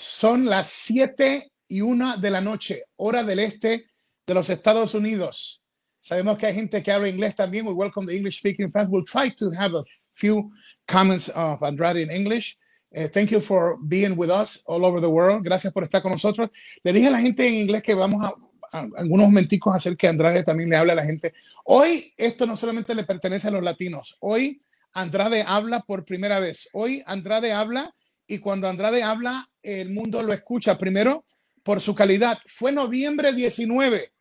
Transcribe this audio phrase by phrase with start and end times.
[0.00, 3.84] Son las 7 y 1 de la noche, hora del este
[4.26, 5.62] de los Estados Unidos.
[6.00, 7.66] Sabemos que hay gente que habla inglés también.
[7.66, 8.88] We welcome the English speaking fans.
[8.88, 9.82] We'll try to have a
[10.14, 10.50] few
[10.86, 12.56] comments of Andrade in English.
[12.96, 15.44] Uh, thank you for being with us all over the world.
[15.44, 16.48] Gracias por estar con nosotros.
[16.82, 18.32] Le dije a la gente en inglés que vamos a,
[18.72, 21.34] a algunos momenticos hacer que Andrade también le hable a la gente.
[21.64, 24.16] Hoy esto no solamente le pertenece a los latinos.
[24.20, 24.62] Hoy
[24.94, 26.70] Andrade habla por primera vez.
[26.72, 27.94] Hoy Andrade habla
[28.30, 31.24] y cuando Andrade habla, el mundo lo escucha primero
[31.64, 32.38] por su calidad.
[32.46, 34.12] Fue noviembre 19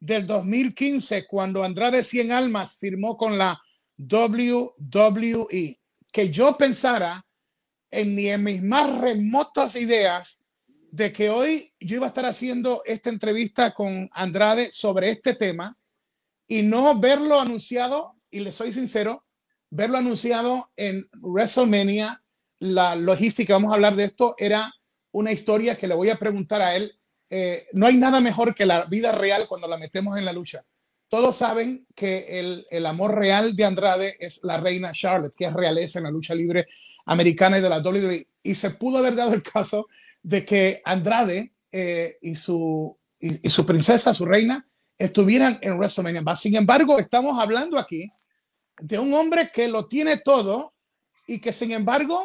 [0.00, 3.62] del 2015 cuando Andrade 100 Almas firmó con la
[3.96, 5.80] WWE.
[6.12, 7.24] Que yo pensara
[7.92, 10.40] en ni en mis más remotas ideas
[10.90, 15.78] de que hoy yo iba a estar haciendo esta entrevista con Andrade sobre este tema
[16.48, 19.24] y no verlo anunciado, y le soy sincero,
[19.70, 22.23] verlo anunciado en WrestleMania,
[22.58, 24.72] la logística, vamos a hablar de esto, era
[25.12, 26.98] una historia que le voy a preguntar a él.
[27.30, 30.64] Eh, no hay nada mejor que la vida real cuando la metemos en la lucha.
[31.08, 35.52] Todos saben que el, el amor real de Andrade es la reina Charlotte, que es
[35.52, 36.66] realeza en la lucha libre
[37.06, 38.26] americana y de la WWE.
[38.42, 39.86] Y se pudo haber dado el caso
[40.22, 44.66] de que Andrade eh, y, su, y, y, su princesa, su reina,
[44.98, 46.36] estuvieran en WrestleMania.
[46.36, 48.10] Sin embargo, estamos hablando aquí
[48.80, 50.74] de un hombre que lo tiene todo
[51.26, 52.24] y que sin embargo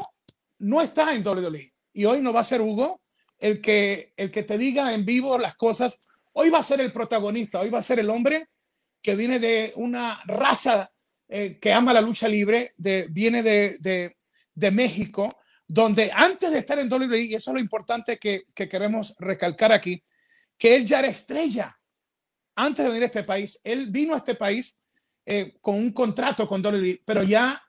[0.60, 1.72] no está en WWE.
[1.94, 3.02] Y hoy no va a ser Hugo
[3.38, 6.04] el que, el que te diga en vivo las cosas.
[6.34, 8.48] Hoy va a ser el protagonista, hoy va a ser el hombre
[9.02, 10.92] que viene de una raza
[11.28, 13.78] eh, que ama la lucha libre, de, viene de,
[14.54, 15.38] de, México,
[15.68, 19.72] donde antes de estar en WWE, y eso es lo importante que, que queremos recalcar
[19.72, 20.04] aquí,
[20.58, 21.80] que él ya era estrella
[22.56, 23.62] antes de venir a este país.
[23.64, 24.80] Él vino a este país
[25.26, 27.62] eh, con un contrato con WWE, pero ya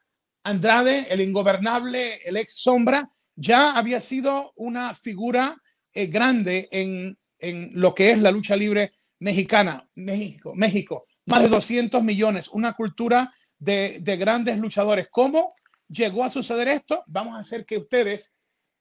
[0.43, 5.57] Andrade, el ingobernable, el ex sombra, ya había sido una figura
[5.93, 9.89] eh, grande en, en, lo que es la lucha libre mexicana.
[9.95, 15.09] México, México, más de 200 millones, una cultura de, de grandes luchadores.
[15.11, 15.55] ¿Cómo
[15.89, 17.05] llegó a suceder esto?
[17.07, 18.35] Vamos a hacer que ustedes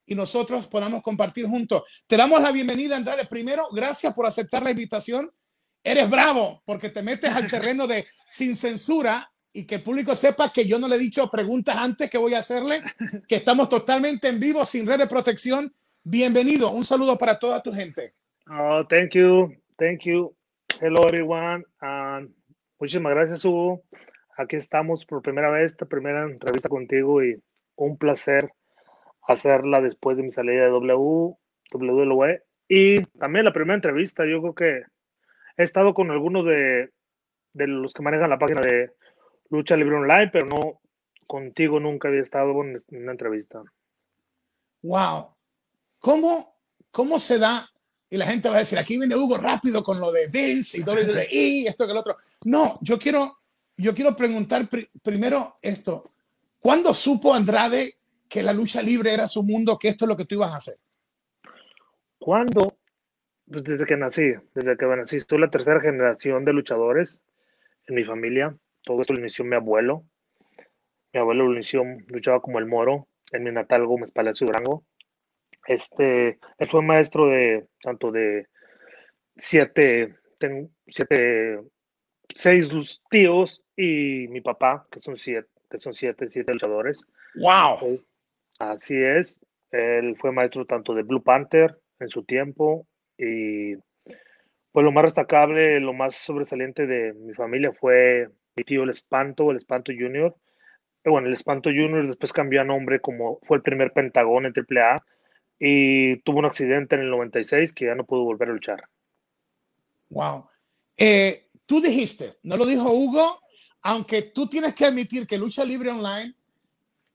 [0.06, 1.82] y nosotros podamos compartir juntos.
[2.06, 3.26] Te damos la bienvenida, Andrade.
[3.26, 5.30] Primero, gracias por aceptar la invitación.
[5.84, 10.52] Eres bravo porque te metes al terreno de sin censura y que el público sepa
[10.52, 12.82] que yo no le he dicho preguntas antes que voy a hacerle,
[13.28, 15.72] que estamos totalmente en vivo, sin red de protección.
[16.02, 18.14] Bienvenido, un saludo para toda tu gente.
[18.48, 20.34] Oh, thank you, thank you.
[20.80, 21.64] Hello everyone.
[21.82, 22.32] Um,
[22.78, 23.82] muchísimas gracias, Hugo.
[24.36, 27.36] Aquí estamos por primera vez, esta primera entrevista contigo y
[27.76, 28.50] un placer
[29.26, 31.36] hacerla después de mi salida de W,
[31.72, 32.42] WWE.
[32.68, 34.82] Y también la primera entrevista, yo creo que
[35.56, 36.90] he estado con algunos de,
[37.52, 38.92] de los que manejan la página de
[39.50, 40.80] Lucha Libre Online, pero no
[41.26, 43.62] contigo nunca había estado en una entrevista.
[44.82, 45.34] Wow.
[45.98, 46.56] ¿Cómo,
[46.90, 47.68] cómo se da?
[48.08, 50.82] Y la gente va a decir, aquí viene Hugo rápido con lo de Vince y
[50.82, 52.16] WWE, y esto que el otro.
[52.46, 53.38] No, yo quiero,
[53.76, 56.10] yo quiero preguntar pr primero esto.
[56.58, 57.94] ¿Cuándo supo Andrade
[58.28, 60.56] que la lucha libre era su mundo, que esto es lo que tú ibas a
[60.56, 60.76] hacer?
[62.18, 62.76] ¿Cuándo?
[63.50, 65.20] Pues desde que nací, desde que nací.
[65.20, 67.20] Soy la tercera generación de luchadores
[67.86, 68.56] en mi familia.
[68.84, 70.04] Todo esto lo inició mi abuelo.
[71.12, 74.84] Mi abuelo lo inició, luchaba como el moro en mi natal Gómez Palacio Durango.
[75.66, 78.46] Este, él fue maestro de tanto de
[79.36, 81.60] siete, ten, siete,
[82.34, 82.70] seis
[83.10, 87.06] tíos y mi papá, que son siete, que son siete, siete luchadores.
[87.36, 88.00] ¡Wow!
[88.58, 89.40] Así es.
[89.70, 92.86] Él fue maestro tanto de Blue Panther en su tiempo
[93.16, 93.74] y
[94.72, 98.28] pues lo más destacable, lo más sobresaliente de mi familia fue
[98.66, 100.36] tío el Espanto, el Espanto Junior.
[101.04, 105.02] Bueno, el Espanto Junior después cambió a nombre como fue el primer Pentagón en AAA
[105.58, 108.84] y tuvo un accidente en el 96 que ya no pudo volver a luchar.
[110.10, 110.48] Wow.
[110.96, 113.40] Eh, tú dijiste, no lo dijo Hugo,
[113.82, 116.34] aunque tú tienes que admitir que Lucha Libre Online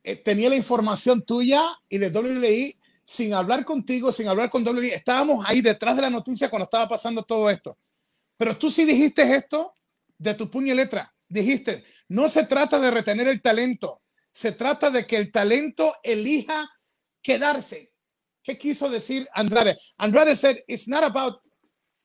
[0.03, 4.94] eh, tenía la información tuya y de WWE sin hablar contigo, sin hablar con WWE.
[4.94, 7.77] Estábamos ahí detrás de la noticia cuando estaba pasando todo esto.
[8.38, 9.74] Pero tú sí dijiste esto
[10.18, 11.14] de tu puño y letra.
[11.27, 14.01] Dijiste, no se trata de retener el talento,
[14.31, 16.69] se trata de que el talento elija
[17.22, 17.92] quedarse.
[18.44, 19.75] ¿Qué quiso decir Andrade?
[19.98, 21.42] Andrade said, it's not about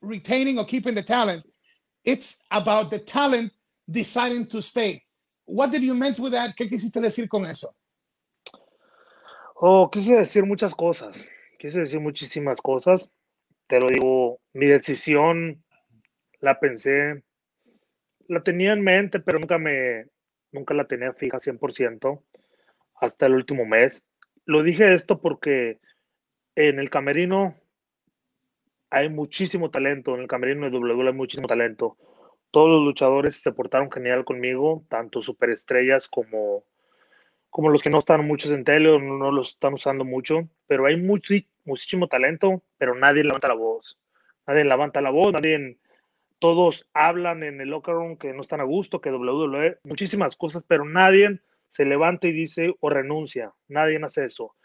[0.00, 1.44] retaining or keeping the talent.
[2.02, 3.52] It's about the talent
[3.86, 5.02] deciding to stay.
[5.44, 6.54] What did you mean with that?
[6.56, 7.74] ¿Qué quisiste decir con eso?
[9.56, 11.28] Oh, quise decir muchas cosas.
[11.58, 13.10] Quise decir muchísimas cosas.
[13.68, 15.62] Te lo digo, mi decisión
[16.40, 17.22] la pensé,
[18.30, 20.06] la tenía en mente, pero nunca me,
[20.52, 22.22] nunca la tenía fija 100%
[23.00, 24.04] hasta el último mes.
[24.44, 25.80] Lo dije esto porque
[26.54, 27.56] en el camerino
[28.88, 31.96] hay muchísimo talento, en el camerino de WWE hay muchísimo talento.
[32.52, 36.62] Todos los luchadores se portaron genial conmigo, tanto superestrellas como,
[37.48, 40.86] como los que no están muchos en tele o no los están usando mucho, pero
[40.86, 43.98] hay muchísimo talento, pero nadie levanta la voz.
[44.46, 45.78] Nadie levanta la voz, nadie,
[46.40, 50.64] todos hablan en el locker room que no están a gusto, que WWE, muchísimas cosas,
[50.66, 51.40] pero nadie
[51.70, 53.52] se levanta y dice o renuncia.
[53.68, 54.56] Nadie hace eso.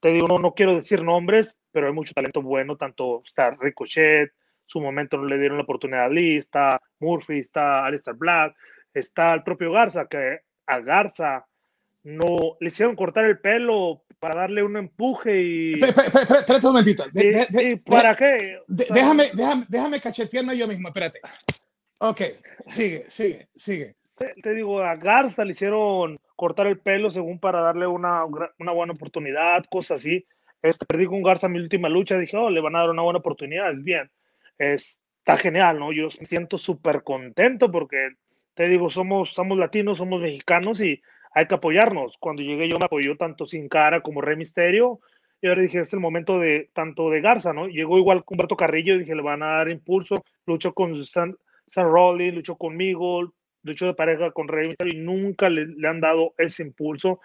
[0.00, 4.32] Te digo, no, no quiero decir nombres, pero hay mucho talento bueno, tanto está Ricochet,
[4.66, 8.54] su momento no le dieron la oportunidad a Lee, está Murphy, está Alistair Black,
[8.92, 11.46] está el propio Garza, que a Garza
[12.02, 15.72] no le hicieron cortar el pelo para darle un empuje y.
[15.72, 17.04] Espérate un momentito.
[17.14, 18.58] ¿Y, para qué?
[18.68, 21.20] déjame, déjame, déjame cachetearme yo mismo, espérate.
[21.98, 22.20] Ok,
[22.66, 23.96] sigue, sigue, sigue.
[24.42, 28.92] Te digo, a Garza le hicieron cortar el pelo según para darle una, una buena
[28.92, 30.26] oportunidad, cosas así.
[30.62, 33.18] Este, perdí con Garza mi última lucha, dije, oh, le van a dar una buena
[33.18, 34.10] oportunidad, es bien.
[34.58, 35.92] Está genial, ¿no?
[35.92, 38.10] Yo me siento súper contento porque,
[38.54, 41.00] te digo, somos, somos latinos, somos mexicanos y
[41.32, 42.16] hay que apoyarnos.
[42.18, 45.00] Cuando llegué yo me apoyó tanto Sin Cara como Rey Misterio.
[45.40, 47.66] Y ahora dije, es el momento de tanto de Garza, ¿no?
[47.66, 50.22] Llegó igual con Humberto Carrillo, dije, le van a dar impulso.
[50.44, 51.36] Luchó con San,
[51.66, 53.32] San Rolly, luchó conmigo,
[53.62, 57.20] luchó de pareja con Rey Misterio y nunca le, le, han dado ese impulso.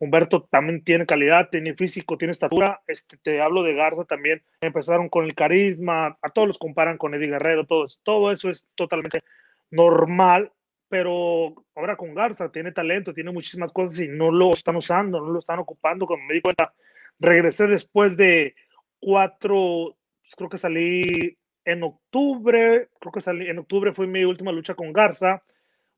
[0.00, 2.80] Humberto también tiene calidad, tiene físico, tiene estatura.
[2.88, 4.42] Este, te hablo de Garza también.
[4.62, 8.66] Empezaron con el carisma, a todos los comparan con Eddie Guerrero, todo, todo eso es
[8.74, 9.22] totalmente
[9.70, 10.50] normal
[10.90, 15.30] pero ahora con Garza tiene talento, tiene muchísimas cosas y no lo están usando, no
[15.30, 16.04] lo están ocupando.
[16.04, 16.74] Como me di cuenta,
[17.20, 18.56] regresé después de
[18.98, 24.50] cuatro, pues, creo que salí en octubre, creo que salí en octubre fue mi última
[24.50, 25.44] lucha con Garza,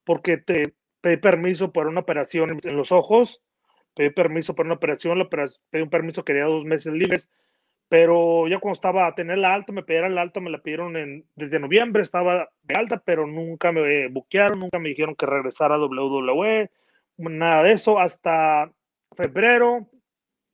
[0.05, 3.41] porque te pedí permiso para una operación en los ojos,
[3.97, 5.27] pedí permiso para una operación,
[5.71, 7.31] pedí un permiso que dos meses libres,
[7.93, 10.97] pero ya cuando estaba a tener la alta, me pidieron la alta, me la pidieron
[10.97, 15.75] en, desde noviembre, estaba de alta, pero nunca me buquearon, nunca me dijeron que regresara
[15.75, 16.71] a WWE,
[17.19, 18.73] nada de eso, hasta
[19.15, 19.91] febrero,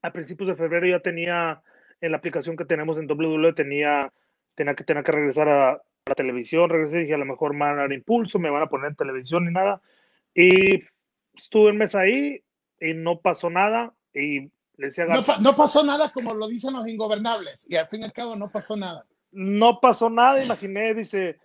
[0.03, 1.63] a principios de febrero ya tenía,
[2.01, 4.13] en la aplicación que tenemos en WWE, tenía,
[4.57, 7.61] tenía que tener que regresar a la televisión, regresé y dije, a lo mejor me
[7.61, 9.81] van a dar impulso, me van a poner en televisión y nada,
[10.35, 10.83] y
[11.37, 12.43] estuve un mes ahí
[12.81, 14.51] y no pasó nada, y
[15.41, 18.51] no, pasó nada como lo dicen los ingobernables y al fin y al cabo no
[18.51, 19.05] pasó nada.
[19.31, 21.39] No pasó nada, imaginé, dice,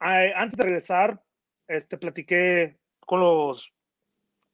[0.00, 1.22] antes de regresar,
[1.68, 3.72] este, platiqué con los,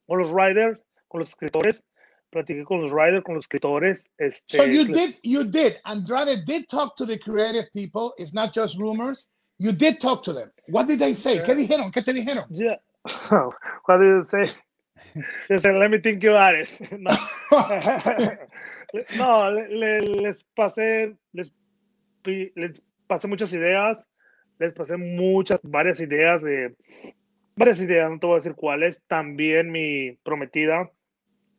[0.05, 1.83] con los writers, con los escritores,
[2.29, 4.09] platiqué con los writers, con los escritores.
[4.17, 8.53] Este, so you did, you did, Andrade did talk to the creative people, it's not
[8.53, 10.51] just rumors, you did talk to them.
[10.67, 11.39] What did they say?
[11.39, 11.91] ¿Qué dijeron?
[11.91, 12.45] ¿Qué te dijeron?
[12.51, 12.77] Yeah.
[13.85, 14.53] What did they say?
[15.49, 16.69] let me think about it.
[16.99, 17.11] No,
[20.21, 21.51] les pasé, les,
[22.55, 24.07] les pasé muchas ideas,
[24.59, 26.75] les pasé muchas, varias ideas de,
[27.57, 29.01] varias ideas, no te voy a decir cuáles.
[29.07, 30.89] También mi prometida,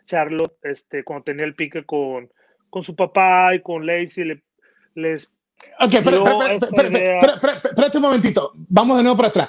[0.06, 2.30] Charlotte, este, cuando tenía el pique con,
[2.70, 4.42] con su papá y con Lacey, le,
[4.94, 5.28] les...
[5.80, 9.48] Ok, espérate un momentito, vamos de nuevo para atrás.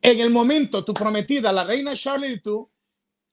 [0.00, 2.70] En el momento, tu prometida, la reina Charlotte y tú,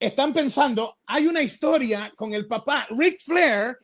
[0.02, 3.78] están pensando, hay una historia con el papá Rick Flair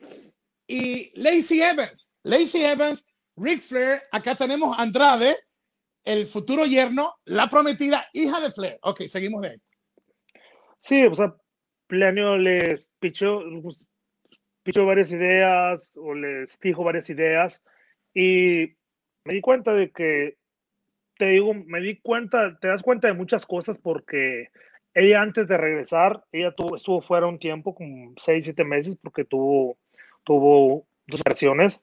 [0.66, 2.12] y Lacey Evans.
[2.24, 3.06] Lacey Evans,
[3.36, 5.38] Rick Flair, acá tenemos Andrade,
[6.04, 8.80] el futuro yerno, la prometida hija de Flair.
[8.82, 9.58] Ok, seguimos de ahí.
[10.80, 11.36] Sí, o sea,
[11.86, 13.42] Planeo les pichó,
[14.64, 17.64] pichó varias ideas o les dijo varias ideas
[18.16, 18.76] y
[19.24, 20.38] me di cuenta de que,
[21.20, 24.50] te digo, me di cuenta, te das cuenta de muchas cosas porque
[24.98, 29.26] ella antes de regresar, ella tuvo, estuvo fuera un tiempo, como seis, siete meses, porque
[29.26, 29.78] tuvo,
[30.24, 31.82] tuvo dos operaciones.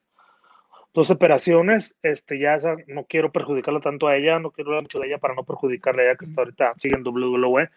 [0.92, 5.06] Dos operaciones, este, ya no quiero perjudicarla tanto a ella, no quiero hablar mucho de
[5.06, 7.70] ella para no perjudicarle a ella que está ahorita sigue en WWE.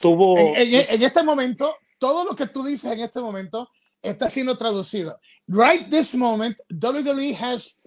[0.00, 0.38] Tuvo...
[0.38, 3.68] En, este momento, todo lo que tú dices en este momento
[4.00, 5.18] está siendo traducido.
[5.48, 7.80] Right this moment, WWE has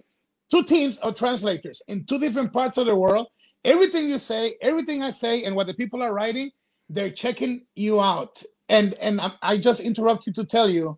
[0.49, 3.27] two teams of translators in two different parts of the world.
[3.63, 6.51] Everything you say, everything I say, and what the people are writing
[6.89, 8.43] they're checking you out.
[8.69, 10.97] And and I just interrupt you to tell you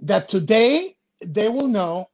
[0.00, 2.08] that today they will know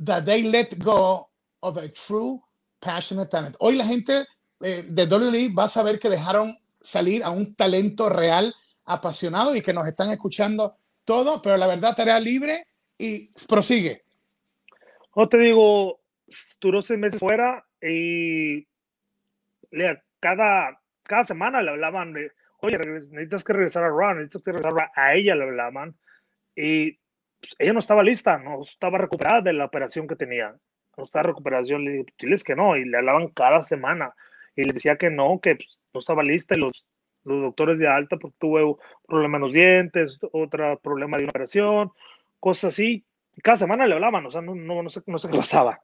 [0.00, 1.28] that they let go
[1.62, 2.40] of a true
[2.80, 3.56] passionate talent.
[3.60, 4.26] Hoy la gente
[4.60, 8.54] eh, de WWE va a saber que dejaron salir a un talento real,
[8.84, 12.66] apasionado y que nos están escuchando todo, pero la verdad tarea libre
[12.96, 14.02] y prosigue.
[15.14, 16.00] No te digo,
[16.60, 18.66] duró seis meses fuera y
[20.20, 24.90] cada, cada semana le hablaban de oye, necesitas que regresar a Ron, necesitas que regresar
[24.94, 25.94] a, ella, le hablaban.
[26.54, 26.92] Y
[27.40, 30.54] pues, ella no estaba lista, no estaba recuperada de la operación que tenía.
[30.96, 34.14] No estaba recuperación, le dije, pues, diles que no, y le hablaban cada semana.
[34.56, 36.84] Y le decía que no, que pues, no estaba lista, y los,
[37.24, 41.92] los doctores de alta, porque tuve problemas en los dientes, otro problema de una operación,
[42.40, 43.04] cosas así.
[43.40, 45.80] Cada semana le hablaban, o sea, no, no, no, sé, no sé qué pasaba.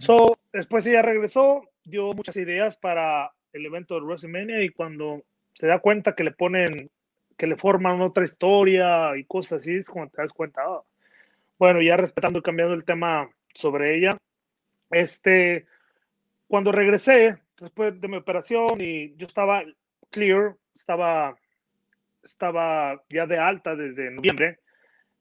[0.00, 5.22] So, después ella regresó, dio muchas ideas para el evento de WrestleMania y cuando
[5.54, 6.90] se da cuenta que le ponen,
[7.36, 10.62] que le forman otra historia y cosas así, es como te das cuenta.
[10.64, 10.82] Ah.
[11.58, 14.16] Bueno, ya respetando y cambiando el tema sobre ella,
[14.90, 15.66] este,
[16.48, 19.62] cuando regresé, después de mi operación y yo estaba
[20.10, 21.36] clear, estaba,
[22.22, 24.58] estaba ya de alta desde noviembre,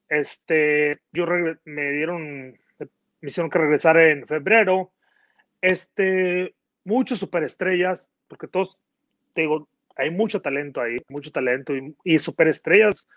[0.09, 1.25] este, yo
[1.63, 4.91] me dieron, me hicieron que regresar en febrero,
[5.61, 8.77] este, muchos superestrellas, porque todos,
[9.33, 13.07] te digo, hay mucho talento ahí, mucho talento y, superestrellas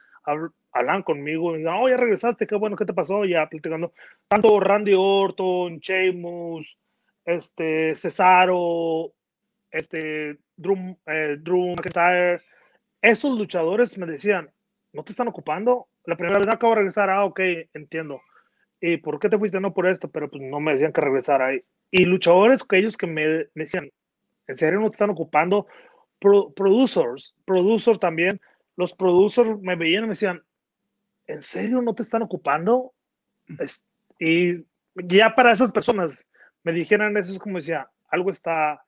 [0.72, 3.24] hablan conmigo y dicen, oh, ya regresaste, qué bueno, ¿qué te pasó?
[3.26, 3.92] Ya platicando.
[4.26, 6.78] Tanto Randy Orton, Sheamus,
[7.26, 9.12] este, Cesaro,
[9.70, 12.40] este, Drew, eh, Drew McIntyre,
[13.02, 14.50] esos luchadores me decían,
[14.94, 15.88] ¿no te están ocupando?
[16.06, 17.40] La primera vez acabo de regresar, ah, ok,
[17.74, 18.20] entiendo.
[18.80, 19.60] ¿Y por qué te fuiste?
[19.60, 21.62] No por esto, pero pues no me decían que regresara ahí.
[21.90, 23.90] Y luchadores, ellos que me decían,
[24.46, 25.66] ¿en serio no te están ocupando?
[26.54, 28.40] Producers, producers también,
[28.76, 30.42] los producers me veían y me decían,
[31.26, 32.92] ¿en serio no te están ocupando?
[34.18, 34.64] y
[34.94, 36.24] ya para esas personas
[36.62, 38.82] me dijeran eso es como decía, algo está,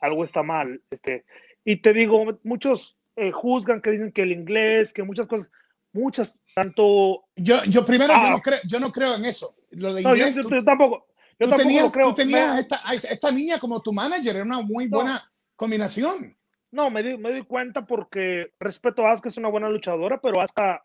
[0.00, 0.80] algo está mal.
[0.90, 1.24] Este,
[1.64, 5.50] y te digo, muchos eh, juzgan que dicen que el inglés, que muchas cosas,
[5.92, 7.24] muchas, tanto...
[7.34, 8.42] Yo, yo primero, yo, no ah.
[8.42, 9.56] creo, yo no creo en eso.
[9.70, 11.06] Lo de inglés, yo, tampoco.
[11.38, 14.86] Yo tú tenías, creo, tú tenías esta, esta, niña como tu manager, era una muy
[14.86, 16.34] buena combinación.
[16.70, 20.40] No, me di, me di cuenta porque respeto a Asuka, es una buena luchadora, pero
[20.40, 20.84] Asuka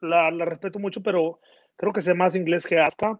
[0.00, 1.40] la, la respeto mucho, pero
[1.76, 3.18] creo que sé más inglés que Asuka.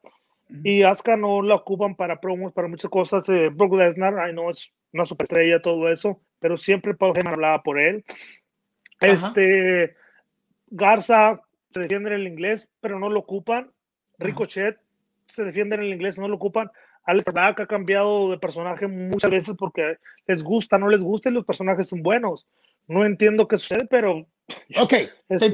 [0.64, 3.28] Y Asuka no la ocupan para promos, para muchas cosas.
[3.28, 7.62] Eh, Brock Lesnar, ay no, es una superestrella, todo eso, pero siempre Paul Heyman hablaba
[7.62, 8.04] por él.
[9.00, 9.94] Este,
[10.66, 11.40] Garza
[11.72, 13.70] se defiende en el inglés, pero no lo ocupan.
[14.18, 14.78] Ricochet
[15.32, 16.70] se defiende en el inglés, no lo ocupan.
[17.04, 19.96] Alex Black ha cambiado de personaje muchas veces porque
[20.26, 22.46] les gusta, no les gusta y los personajes son buenos.
[22.86, 24.26] No entiendo qué sucede, pero.
[24.78, 24.94] Ok,
[25.28, 25.50] te,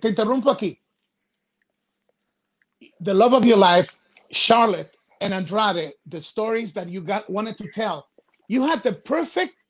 [0.00, 0.80] te, interrumpo aquí.
[3.00, 3.96] The love of your life,
[4.30, 8.08] Charlotte and Andrade, the stories that you got wanted to tell.
[8.48, 9.64] You had the perfect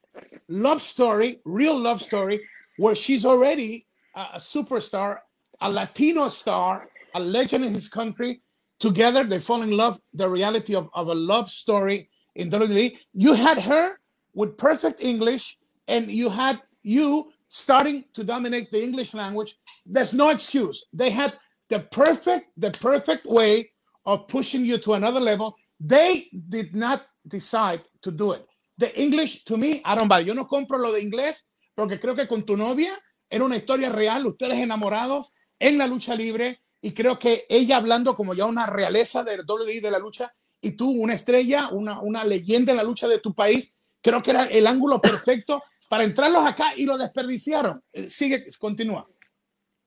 [0.49, 2.41] love story, real love story,
[2.77, 5.21] where she's already a, a superstar,
[5.61, 8.43] a Latino star, a legend in his country,
[8.78, 12.97] together they fall in love the reality of, of a love story in WWE.
[13.12, 13.97] You had her
[14.35, 19.56] with perfect English, and you had you starting to dominate the English language.
[19.87, 20.85] There's no excuse.
[20.92, 21.33] They had
[21.68, 23.71] the perfect, the perfect way
[24.04, 25.56] of pushing you to another level.
[25.80, 28.45] They did not decide to do it.
[28.78, 30.21] The English, to me, I don't buy.
[30.21, 32.92] Yo no compro lo de inglés porque creo que con tu novia
[33.28, 38.14] era una historia real, ustedes enamorados en la lucha libre y creo que ella hablando
[38.14, 42.23] como ya una realeza del WWE de la lucha y tú una estrella, una, una
[42.23, 46.47] leyenda en la lucha de tu país, creo que era el ángulo perfecto para entrarlos
[46.47, 47.83] acá y lo desperdiciaron.
[47.93, 49.09] Eh, sigue, continúa.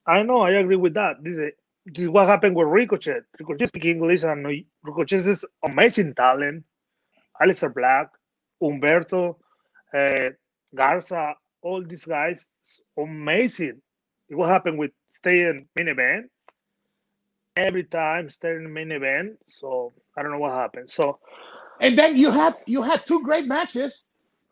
[0.07, 1.15] I know, I agree with that.
[1.23, 1.53] This
[1.95, 3.21] is, what happened with Ricochet.
[3.39, 4.45] Ricochet speaks English and
[4.83, 6.65] Ricochet is amazing talent.
[7.39, 8.09] Alistair Black,
[8.61, 9.37] Humberto,
[9.93, 10.31] uh,
[10.75, 12.45] Garza, all these guys,
[12.97, 13.81] amazing.
[14.27, 16.29] What happened with staying in event?
[17.67, 19.37] Every time staying in the main event.
[19.47, 20.91] So I don't know what happened.
[20.91, 21.19] So
[21.81, 24.05] and then you had you had two great matches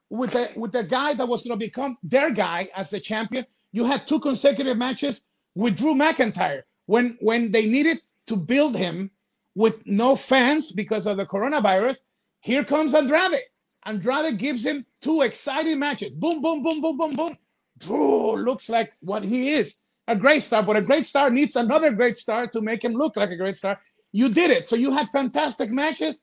[0.09, 3.45] with the with the guy that was going to become their guy as the champion.
[3.71, 5.23] You had two consecutive matches
[5.55, 9.11] with Drew McIntyre when when they needed to build him
[9.55, 11.97] with no fans because of the coronavirus.
[12.41, 13.41] Here comes Andrade.
[13.85, 16.13] Andrade gives him two exciting matches.
[16.13, 17.37] Boom, boom, boom, boom, boom, boom.
[17.79, 19.75] Drew looks like what he is
[20.07, 23.17] a great star, but a great star needs another great star to make him look
[23.17, 23.79] like a great star.
[24.11, 24.69] You did it.
[24.69, 26.21] So you had fantastic matches.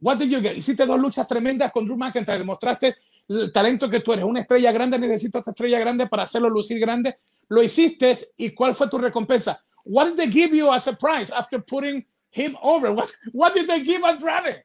[0.00, 0.56] What did you get?
[0.56, 2.38] Hiciste dos luchas tremendas con Drew McIntyre.
[2.38, 2.94] Demostraste
[3.28, 4.24] el talento que tú eres.
[4.24, 7.18] Una estrella grande, necesito estrella grande para hacerlo lucir grande.
[7.48, 9.62] Lo hiciste y ¿cuál fue tu recompensa?
[9.84, 12.92] What did they give you as a prize after putting him over?
[12.92, 14.64] What, what did they give Andrade?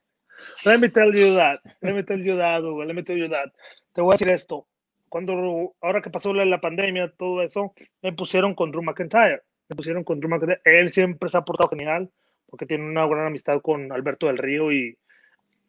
[0.66, 1.60] Let me tell you that.
[1.82, 3.52] Let me tell you that, Let me tell you that.
[3.94, 4.68] Te voy a decir esto
[5.14, 9.44] cuando ahora que pasó la, la, pandemia, todo eso, me pusieron con Drew McIntyre.
[9.70, 10.60] Me pusieron con Drew McIntyre.
[10.66, 12.10] Él siempre se ha portado genial
[12.48, 14.98] porque tiene una gran amistad con Alberto del Río y,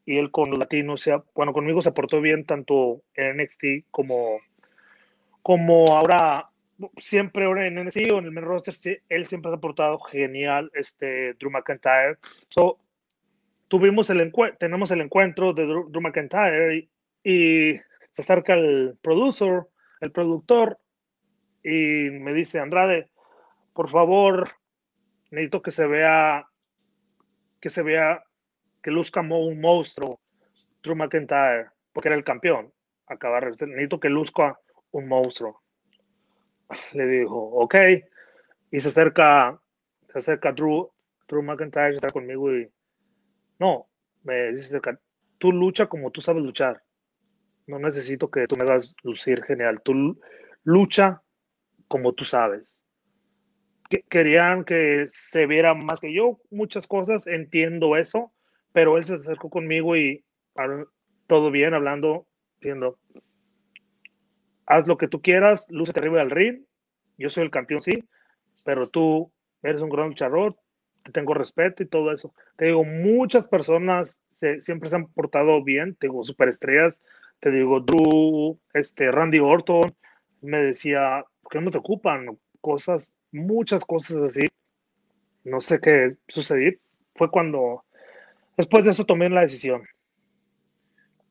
[0.07, 1.03] y él con los latinos.
[1.03, 4.39] sea bueno, conmigo se portó bien tanto en NXT como,
[5.43, 6.49] como ahora
[6.97, 11.51] siempre en NXT o en el main roster, él siempre ha aportado genial, este, Drew
[11.51, 12.17] McIntyre.
[12.49, 12.79] So,
[13.69, 16.89] tuvimos el tenemos el encuentro de Drew, McIntyre
[17.23, 17.75] y,
[18.15, 19.65] se acerca el producer,
[20.01, 20.79] el productor,
[21.65, 23.11] y me dice, Andrade,
[23.73, 24.51] por favor,
[25.33, 26.47] necesito que se vea,
[27.61, 28.23] que se vea,
[28.81, 30.21] que luzca como un monstruo,
[30.83, 32.73] Drew McIntyre, porque era el campeón.
[33.09, 34.61] Acabar, necesito que luzca
[34.93, 35.63] un monstruo.
[36.93, 37.75] Le dijo, ok.
[38.71, 39.61] Y se acerca,
[40.13, 40.89] se acerca Drew,
[41.27, 42.71] Drew McIntyre, está conmigo y
[43.59, 43.89] no,
[44.23, 44.81] me dice,
[45.39, 46.81] tú lucha como tú sabes luchar.
[47.67, 49.81] No necesito que tú me hagas lucir genial.
[49.83, 50.21] Tú
[50.65, 51.23] lucha
[51.89, 52.73] como tú sabes.
[54.09, 58.33] Querían que se viera más que yo muchas cosas, entiendo eso,
[58.73, 60.25] pero él se acercó conmigo y
[61.27, 62.99] todo bien, hablando, diciendo,
[64.67, 66.65] haz lo que tú quieras, luce arriba del ring,
[67.19, 68.05] yo soy el campeón, sí,
[68.65, 69.31] pero tú
[69.63, 70.57] eres un gran luchador,
[71.03, 72.35] te tengo respeto y todo eso.
[72.57, 77.01] Te digo, muchas personas siempre se han portado bien, te digo, superestrellas,
[77.45, 79.95] te digo, Drew, este, Randy Orton,
[80.41, 82.39] me decía, ¿por qué no te ocupan?
[82.63, 84.47] Cosas, muchas cosas así.
[85.45, 86.73] No sé qué sucedió.
[87.15, 87.85] Fue cuando,
[88.57, 89.83] después de eso tomé la decisión.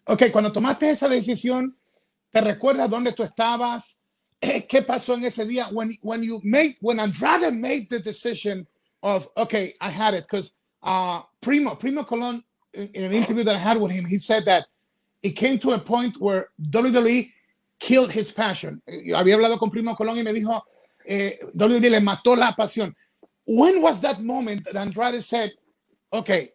[0.06, 1.76] Ok, cuando tomaste esa decisión,
[2.30, 4.04] ¿te recuerdas dónde tú estabas?
[4.70, 5.70] ¿Qué pasó en ese día?
[5.72, 8.68] When, when you made, when Andrade made the decision
[9.02, 10.54] of, okay, I had it, because
[10.84, 12.44] uh, Primo, Primo Colon,
[12.76, 14.68] in, in an interview that I had with him, he said that
[15.24, 17.32] it came to a point where WWE
[17.80, 18.82] killed his passion.
[18.88, 20.62] Había hablado con Primo Colón y me dijo,
[21.06, 22.94] eh, WWE le mató la pasión.
[23.46, 25.52] When was that moment that Andrade said,
[26.12, 26.50] okay,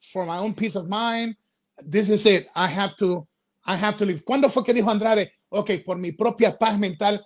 [0.00, 1.36] for my own peace of mind,
[1.78, 2.48] this is it.
[2.54, 3.26] I have to,
[3.64, 4.24] I have to leave.
[4.24, 7.24] ¿Cuándo fue que dijo Andrade, ok, por mi propia paz mental,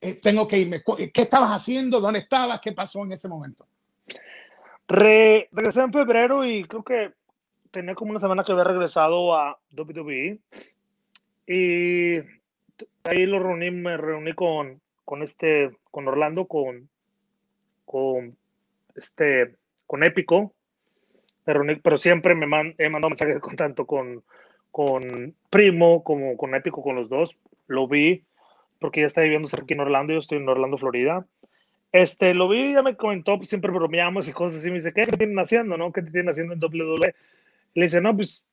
[0.00, 0.82] eh, tengo que irme?
[1.12, 2.00] ¿Qué estabas haciendo?
[2.00, 2.60] ¿Dónde estabas?
[2.60, 3.66] ¿Qué pasó en ese momento?
[4.88, 7.19] Re, regresé en febrero y creo que
[7.70, 10.38] tenía como una semana que había regresado a WWE
[11.46, 12.18] y
[13.04, 16.88] ahí lo reuní, me reuní con, con este, con Orlando, con,
[17.84, 18.36] con
[18.94, 19.54] este,
[19.86, 20.52] con Épico,
[21.46, 24.22] me reuní, pero siempre me he mandado mensajes con tanto con,
[24.70, 28.24] con Primo como con Épico, con los dos, lo vi,
[28.78, 31.26] porque ya está viviendo cerca en Orlando, yo estoy en Orlando, Florida,
[31.92, 34.70] este, lo vi, ya me comentó, pues, siempre bromeamos y cosas así.
[34.70, 35.92] Me dice, ¿qué, te tienen haciendo, no?
[35.92, 37.14] ¿Qué te tienen haciendo en WWE?
[37.74, 38.44] Le dice, no, pues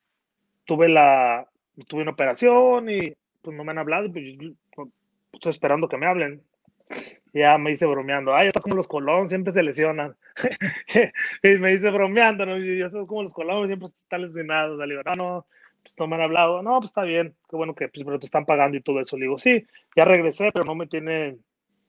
[0.66, 1.48] tuve la,
[1.88, 4.38] tuve una operación y pues no me han hablado, pues
[5.34, 6.42] estoy esperando que me hablen.
[7.34, 10.16] Ya me dice bromeando, ay, estás como los Colón, siempre se lesionan.
[11.44, 12.58] y me dice bromeando, ¿no?
[12.58, 14.80] Y yo soy como los Colón, siempre están lesionados.
[14.80, 15.46] Le digo, no, no,
[15.84, 16.64] pues no me han hablado.
[16.64, 19.18] No, pues está bien, qué bueno que pues, pero te están pagando y todo eso.
[19.18, 21.40] Le digo, sí, ya regresé, pero no me tienen,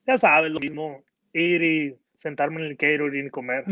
[0.05, 3.63] ya sabes, lo mismo, ir y sentarme en el catering y comer.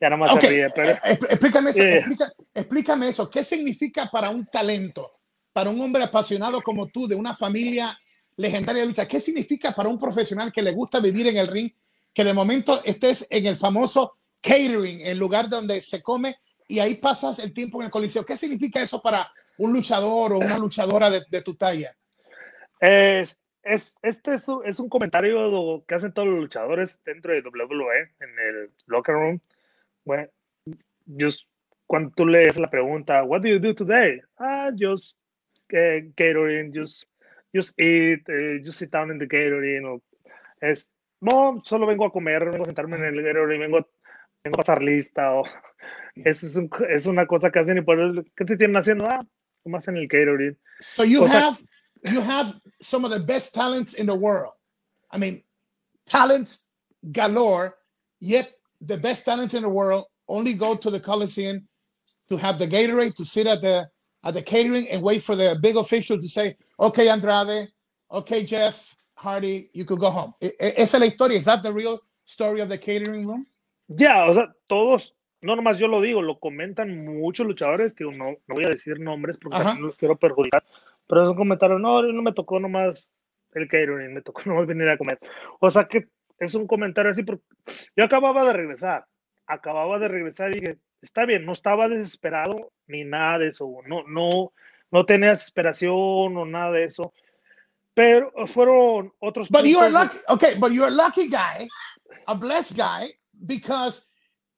[0.00, 0.68] Ya no más se ríe.
[0.74, 0.90] Pero...
[0.90, 1.82] Eh, explícame, eso,
[2.54, 3.28] explícame eso.
[3.28, 5.18] ¿Qué significa para un talento,
[5.52, 7.98] para un hombre apasionado como tú, de una familia
[8.36, 9.08] legendaria de lucha?
[9.08, 11.70] ¿Qué significa para un profesional que le gusta vivir en el ring,
[12.14, 16.36] que de momento estés en el famoso catering, el lugar donde se come
[16.68, 18.24] y ahí pasas el tiempo en el coliseo?
[18.24, 21.96] ¿Qué significa eso para un luchador o una luchadora de, de tu talla?
[22.78, 28.10] Es es, este es, es, un comentario que hacen todos los luchadores dentro de WWE
[28.20, 29.40] en el locker room.
[30.04, 30.28] Bueno,
[31.18, 31.42] just,
[31.86, 34.20] cuando tú lees la pregunta, What do you do today?
[34.38, 35.18] Ah, just
[35.72, 37.06] uh, catering, just,
[37.52, 39.84] just eat, uh, just sit down in the catering.
[39.84, 40.00] O,
[40.60, 40.88] es,
[41.20, 43.88] no, solo vengo a comer, vengo a sentarme en el catering, vengo,
[44.44, 45.34] vengo a pasar lista.
[45.34, 45.44] O,
[46.14, 49.06] eso es, un, es, una cosa que hacen y por eso, ¿qué te tienen haciendo?
[49.08, 49.26] Ah,
[49.64, 50.56] más en el catering.
[50.78, 51.56] So you o have
[52.04, 54.52] you have some of the best talents in the world.
[55.10, 55.42] I mean,
[56.06, 56.66] talents
[57.12, 57.76] galore,
[58.20, 61.66] yet the best talents in the world only go to the Coliseum
[62.28, 63.88] to have the Gatorade, to sit at the
[64.24, 67.68] at the catering and wait for the big official to say, okay, Andrade,
[68.10, 70.34] okay, Jeff Hardy, you could go home.
[70.40, 71.38] Esa es la historia.
[71.38, 73.46] Is that the real story of the catering room?
[73.88, 78.34] Yeah, o sea, todos, no nomás yo lo digo, lo comentan muchos luchadores, que no,
[78.48, 80.64] no voy a decir nombres porque no los quiero perjudicar,
[81.06, 83.12] pero es un comentario, no, no me tocó nomás
[83.54, 85.18] el catering, me tocó nomás venir a comer.
[85.60, 87.44] O sea que es un comentario así, porque
[87.96, 89.06] yo acababa de regresar,
[89.46, 94.02] acababa de regresar y dije, está bien, no estaba desesperado ni nada de eso, no,
[94.06, 94.52] no,
[94.90, 97.12] no tenía desesperación o nada de eso.
[97.94, 99.48] Pero fueron otros.
[99.48, 101.66] But you are lucky, okay, but you're a lucky guy,
[102.26, 103.08] a blessed guy,
[103.46, 104.06] because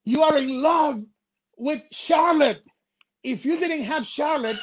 [0.03, 1.01] you are in love
[1.57, 2.61] with Charlotte.
[3.23, 4.59] If you didn't have Charlotte,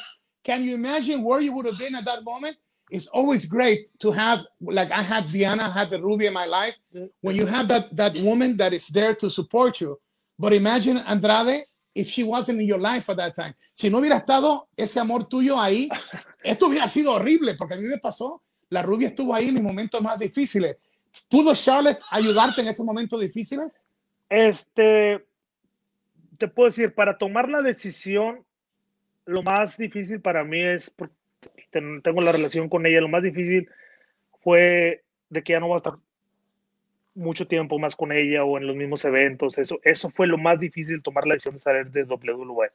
[0.47, 2.57] Can you imagine where you would have been at that moment?
[2.89, 6.45] it's always great to have like I had Diana, I had the Ruby in my
[6.45, 6.75] life.
[7.21, 9.99] When you have that that woman that is there to support you.
[10.39, 13.53] But imagine Andrade if she wasn't in your life at that time.
[13.73, 15.89] Si no hubiera estado ese amor tuyo ahí,
[16.43, 18.41] esto hubiera sido horrible porque a mí me pasó.
[18.69, 20.77] La Rubia estuvo ahí en mis momentos más difíciles.
[21.29, 23.73] ¿Pudo Charlotte ayudarte en esos momentos difíciles?
[24.29, 25.25] Este,
[26.37, 28.45] te puedo decir, para tomar la decisión,
[29.27, 30.91] lo más difícil para mí es,
[31.71, 33.69] tengo la relación con ella, lo más difícil
[34.41, 35.93] fue de que ya no va a estar
[37.13, 39.57] mucho tiempo más con ella o en los mismos eventos.
[39.57, 42.69] Eso, eso fue lo más difícil, tomar la decisión de salir de WWE.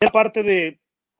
[0.00, 0.78] Y aparte de...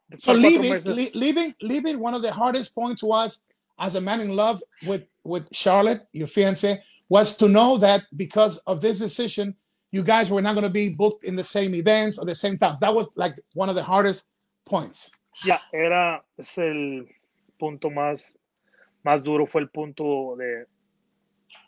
[0.09, 3.43] de so leaving, meses, leaving, leaving, one of the hardest points was,
[3.79, 8.59] as a man in love with, with Charlotte, your fiance, was to know that because
[8.67, 9.57] of this decision,
[9.91, 12.59] you guys were not going to be booked in the same events or the same
[12.59, 12.79] times.
[12.81, 14.27] That was like one of the hardest
[14.69, 15.13] points.
[15.45, 17.09] Ya, era, es el
[17.59, 18.37] punto más,
[19.03, 20.67] más duro, fue el punto de,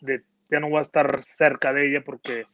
[0.01, 2.45] de ya no voy a estar cerca de ella porque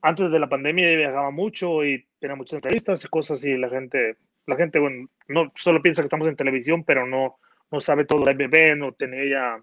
[0.00, 4.16] antes de la pandemia viajaba mucho y tenía muchas entrevistas y cosas y la gente,
[4.46, 7.38] la gente, bueno, no solo piensa que estamos en televisión, pero no,
[7.70, 9.60] no sabe todo de bebé, no tenía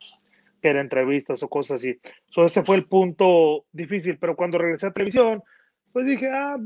[0.62, 1.98] que era entrevistas o cosas así.
[2.30, 5.42] So, ese fue el punto difícil, pero cuando regresé a televisión,
[5.94, 6.58] pues dije, ah,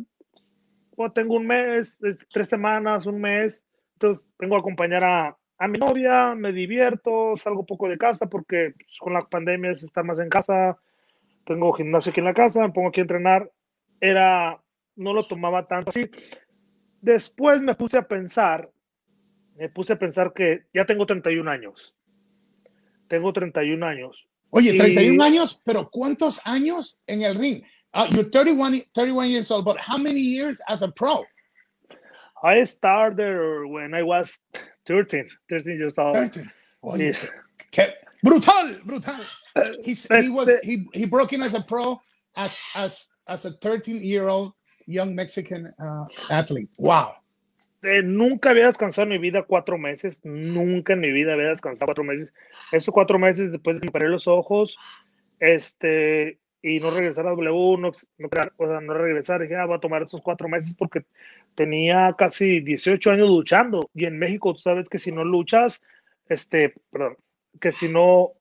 [0.96, 2.00] pues tengo un mes,
[2.32, 7.66] tres semanas, un mes, entonces vengo a acompañar a, a mi novia, me divierto, salgo
[7.66, 10.78] poco de casa porque pues, con la pandemia es estar más en casa,
[11.46, 13.52] tengo gimnasio aquí en la casa, me pongo aquí a entrenar,
[14.00, 14.62] era,
[14.96, 16.10] no lo tomaba tanto así.
[17.02, 18.70] Después me puse a pensar,
[19.56, 21.96] me puse a pensar que ya tengo 31 años
[23.14, 24.28] tengo 31 años.
[24.50, 25.28] Oye, 31 y...
[25.28, 27.62] años, pero ¿cuántos años en el ring?
[27.94, 31.24] Uh, you're 31, 31 years old, but how many years as a pro?
[32.44, 34.38] I started when I was
[34.88, 36.16] 13, 13 years old.
[36.16, 36.52] 13.
[36.84, 37.16] Oye,
[37.78, 37.90] yeah.
[38.22, 39.16] brutal, brutal.
[39.84, 42.02] He's, he was he, he broke in as a pro
[42.36, 44.54] as as as a 13 year old
[44.88, 46.70] young Mexican uh, athlete.
[46.78, 47.16] Wow.
[47.84, 51.88] Eh, nunca había descansado en mi vida cuatro meses, nunca en mi vida había descansado
[51.88, 52.30] cuatro meses.
[52.72, 54.78] Esos cuatro meses después de que me paré los ojos,
[55.40, 59.76] este, y no regresar a W, no, no, o sea, no regresar, dije, ah, voy
[59.76, 61.06] a tomar estos cuatro meses porque
[61.54, 63.92] tenía casi 18 años luchando.
[63.94, 65.84] Y en México, tú sabes que si no luchas,
[66.28, 67.18] este, perdón,
[67.62, 68.32] que si no,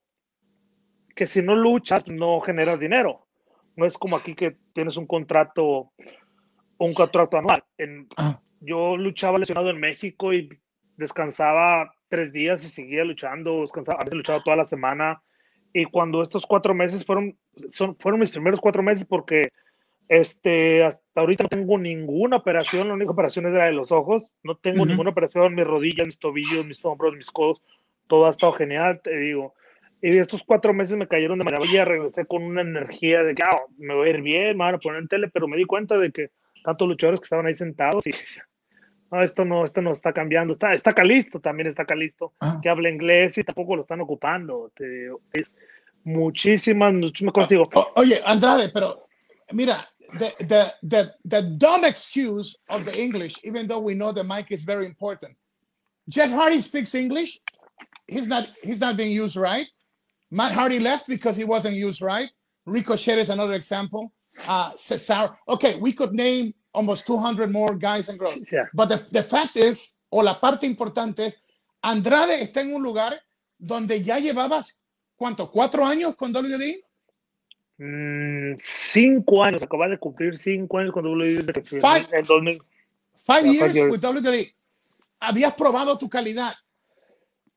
[1.14, 3.26] que si no luchas, no generas dinero.
[3.76, 5.92] No es como aquí que tienes un contrato,
[6.78, 7.62] un contrato anual.
[7.76, 10.48] En, ah yo luchaba lesionado en México y
[10.96, 15.22] descansaba tres días y seguía luchando, descansaba, a veces luchaba toda la semana.
[15.72, 17.37] Y cuando estos cuatro meses fueron,
[17.68, 19.48] son, fueron mis primeros cuatro meses porque
[20.08, 24.30] este, hasta ahorita no tengo ninguna operación, la única operación es la de los ojos,
[24.42, 24.88] no tengo uh -huh.
[24.88, 27.62] ninguna operación, mis rodillas, mis tobillos, mis hombros, mis codos,
[28.08, 29.54] todo ha estado genial, te digo.
[30.02, 33.56] Y estos cuatro meses me cayeron de maravilla, regresé con una energía de que ah,
[33.78, 35.96] me voy a ir bien, me van a poner en tele, pero me di cuenta
[35.96, 36.30] de que
[36.64, 38.11] tantos luchadores que estaban ahí sentados y
[39.12, 40.55] no, esto no, esto no está cambiando.
[40.55, 42.59] Está, está Calisto, también está Calisto, ah.
[42.62, 44.72] que habla inglés y tampoco lo están ocupando.
[44.75, 45.55] Te, es
[46.03, 47.51] muchísimas, muchísimas cosas.
[47.51, 47.68] Digo.
[47.75, 49.07] O, oye, Andrade, pero
[49.53, 49.87] mira,
[50.18, 54.51] the, the, the, the dumb excuse of the English, even though we know the mic
[54.51, 55.37] is very important.
[56.09, 57.38] Jeff Hardy speaks English.
[58.09, 59.66] He's not, he's not being used right.
[60.31, 62.31] Matt Hardy left because he wasn't used right.
[62.64, 64.12] Ricochet is another example.
[64.48, 65.37] Uh, Cesaro.
[65.46, 68.37] Okay, we could name almost 200 more guys and girls.
[68.50, 68.66] Yeah.
[68.72, 71.37] But the, the fact is, o la parte importante es,
[71.82, 73.20] Andrade está en un lugar
[73.58, 74.78] donde ya llevabas,
[75.16, 75.50] ¿cuánto?
[75.50, 76.85] ¿Cuatro años con WWE?
[77.78, 81.42] Mm, cinco años, acabas de cumplir cinco años con WWE.
[81.64, 82.58] Five, en 2000.
[83.24, 84.54] Five years, years with WWE.
[85.20, 86.54] Habías probado tu calidad.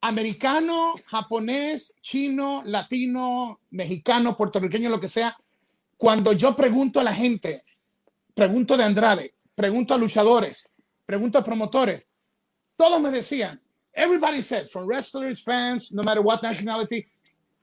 [0.01, 5.35] Americano, japonés, chino, latino, mexicano, puertorriqueño, lo que sea.
[5.97, 7.63] Cuando yo pregunto a la gente,
[8.35, 10.71] pregunto de Andrade, pregunto a luchadores,
[11.05, 12.07] pregunto a promotores,
[12.75, 13.59] todos me decían,
[13.93, 17.07] everybody said, from wrestlers, fans, no matter what nationality,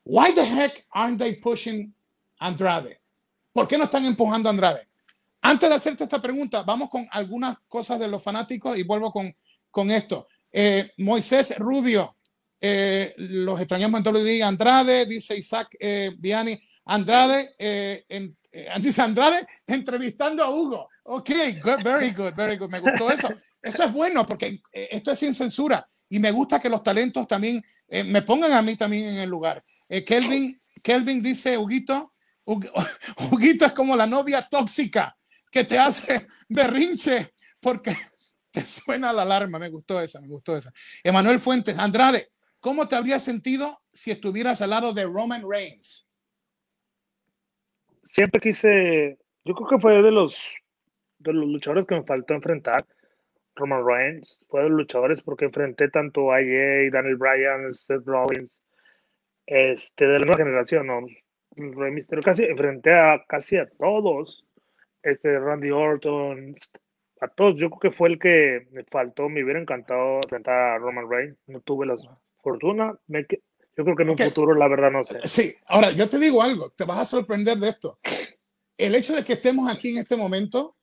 [0.04, 1.92] why the heck aren't they pushing
[2.40, 2.98] Andrade?
[3.52, 4.88] ¿Por qué no están empujando a Andrade?
[5.42, 9.34] Antes de hacerte esta pregunta, vamos con algunas cosas de los fanáticos y vuelvo con,
[9.70, 10.26] con esto.
[10.50, 12.16] Eh, Moisés Rubio,
[12.60, 18.36] eh, los extrañamos en WWE, Andrade, dice Isaac eh, Viani, Andrade eh, en,
[18.72, 20.88] Andy Andrade entrevistando a Hugo.
[21.04, 21.30] Ok,
[21.62, 22.70] good, very good, very good.
[22.70, 23.28] Me gustó eso.
[23.60, 27.26] Eso es bueno porque eh, esto es sin censura y me gusta que los talentos
[27.26, 29.64] también eh, me pongan a mí también en el lugar.
[29.88, 32.12] Eh, Kelvin, Kelvin dice, Huguito,
[32.44, 35.16] Huguito es como la novia tóxica
[35.50, 37.96] que te hace berrinche porque
[38.50, 39.58] te suena la alarma.
[39.58, 40.72] Me gustó esa, me gustó esa.
[41.02, 46.08] Emanuel Fuentes, Andrade, ¿cómo te habrías sentido si estuvieras al lado de Roman Reigns?
[48.12, 50.58] Siempre quise, yo creo que fue de los,
[51.18, 52.84] de los luchadores que me faltó enfrentar.
[53.54, 58.60] Roman Reigns fue de los luchadores porque enfrenté tanto a AJ, Daniel Bryan, Seth Rollins,
[59.46, 61.06] este, de la nueva generación, ¿no?
[61.56, 64.44] Rey casi enfrenté a casi a todos,
[65.02, 66.54] este, Randy Orton,
[67.22, 70.78] a todos, yo creo que fue el que me faltó, me hubiera encantado enfrentar a
[70.78, 71.96] Roman Reigns, no tuve la
[72.42, 72.94] fortuna,
[73.76, 75.20] yo creo que en un futuro la verdad no sé.
[75.24, 77.98] Sí, ahora yo te digo algo, te vas a sorprender de esto.
[78.76, 80.76] El hecho de que estemos aquí en este momento,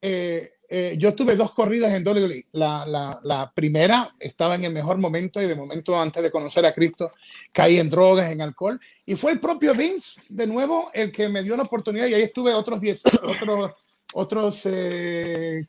[0.00, 2.46] eh, eh, yo tuve dos corridas en WWE.
[2.52, 6.66] La, la, la, primera estaba en el mejor momento y de momento antes de conocer
[6.66, 7.12] a Cristo
[7.52, 8.80] caí en drogas, en alcohol.
[9.04, 12.22] Y fue el propio Vince, de nuevo, el que me dio la oportunidad y ahí
[12.22, 13.72] estuve otros 10, otros,
[14.12, 14.68] otros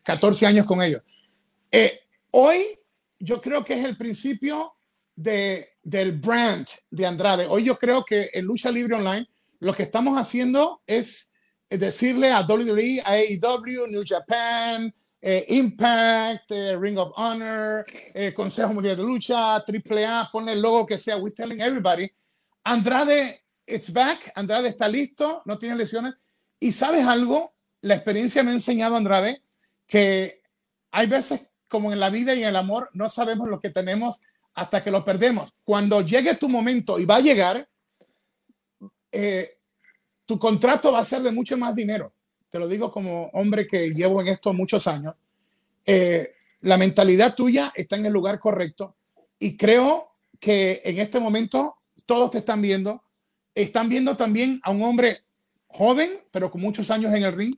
[0.04, 1.02] 14 eh, años con ellos.
[1.72, 2.00] Eh,
[2.32, 2.80] hoy
[3.20, 4.74] yo creo que es el principio
[5.16, 7.46] de, del brand de Andrade.
[7.46, 9.26] Hoy yo creo que en Lucha Libre Online
[9.60, 11.32] lo que estamos haciendo es
[11.70, 18.74] decirle a WWE, a AEW, New Japan, eh, Impact, eh, Ring of Honor, eh, Consejo
[18.74, 22.12] Mundial de Lucha, AAA, ponle el logo que sea, we're telling everybody.
[22.66, 26.16] Andrade, it's back, Andrade está listo, no tiene lesiones.
[26.60, 29.42] Y sabes algo, la experiencia me ha enseñado, Andrade,
[29.88, 30.42] que
[30.92, 34.20] hay veces, como en la vida y en el amor, no sabemos lo que tenemos
[34.58, 35.54] hasta que lo perdemos.
[35.64, 37.70] Cuando llegue tu momento y va a llegar,
[39.12, 39.60] eh,
[40.26, 42.12] tu contrato va a ser de mucho más dinero.
[42.50, 45.14] Te lo digo como hombre que llevo en esto muchos años.
[45.86, 48.96] Eh, la mentalidad tuya está en el lugar correcto
[49.38, 51.76] y creo que en este momento
[52.08, 53.04] todos te están viendo.
[53.54, 55.20] Están viendo también a un hombre
[55.68, 57.56] joven, pero con muchos años en el ring,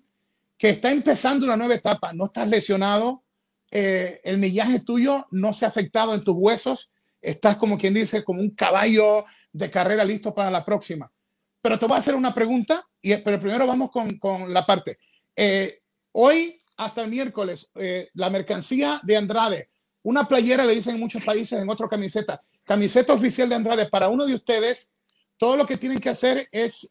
[0.58, 2.12] que está empezando una nueva etapa.
[2.12, 3.24] No estás lesionado,
[3.72, 6.92] eh, el millaje tuyo no se ha afectado en tus huesos.
[7.22, 11.12] Estás como quien dice, como un caballo de carrera listo para la próxima.
[11.62, 14.98] Pero te voy a hacer una pregunta, y, pero primero vamos con, con la parte.
[15.36, 15.82] Eh,
[16.14, 19.70] hoy hasta el miércoles, eh, la mercancía de Andrade,
[20.04, 24.08] una playera le dicen en muchos países, en otro camiseta, camiseta oficial de Andrade, para
[24.08, 24.92] uno de ustedes,
[25.36, 26.88] todo lo que tienen que hacer es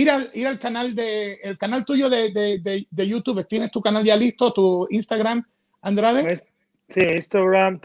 [0.00, 3.46] ir, al, ir al canal de, el canal tuyo de, de, de, YouTube.
[3.46, 5.44] ¿Tienes tu canal ya listo, tu Instagram,
[5.80, 6.36] Andrade?
[6.88, 7.80] Sí, Instagram,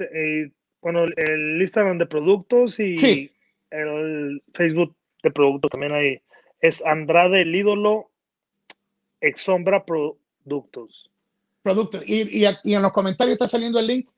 [0.81, 2.97] bueno, el Instagram de productos y...
[2.97, 3.31] Sí
[3.71, 6.21] el Facebook de producto también hay.
[6.59, 8.11] Es Andrade el ídolo
[9.21, 11.11] Exombra Productos.
[11.61, 12.03] Productos.
[12.07, 14.09] Y, y, en los comentarios está saliendo el link.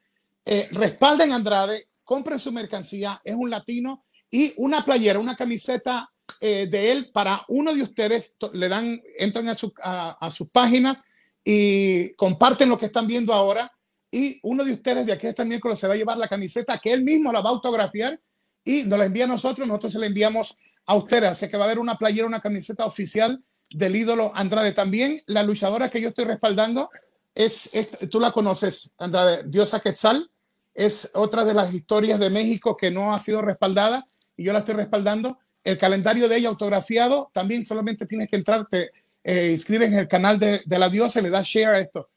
[0.46, 6.11] Eh, respalden Andrade, compren su mercancía, es un latino y una playera, una camiseta
[6.44, 8.36] eh, de él para uno de ustedes.
[8.54, 10.98] Le dan, entran a, su, a, sus páginas
[11.44, 13.72] y comparten lo que están viendo ahora.
[14.10, 16.92] Y uno de ustedes de aquí el miércoles se va a llevar la camiseta que
[16.92, 18.20] él mismo la va a autografiar
[18.64, 21.30] y nos la envía a nosotros, nosotros se la enviamos a ustedes.
[21.30, 24.72] Así que va a haber una playera, una camiseta oficial del ídolo Andrade.
[24.72, 26.90] También la luchadora que yo estoy respaldando
[27.36, 27.70] es,
[28.10, 30.30] tú la conoces, Andrade, Diosa Quetzal.
[30.74, 34.60] Es otra de las historias de México que no ha sido respaldada y yo la
[34.60, 35.38] estoy respaldando.
[35.64, 38.92] El calendario de ella autografiado, también solamente tienes que entrar, te
[39.24, 42.10] eh, inscribes en el canal de, la diosa le das share a esto.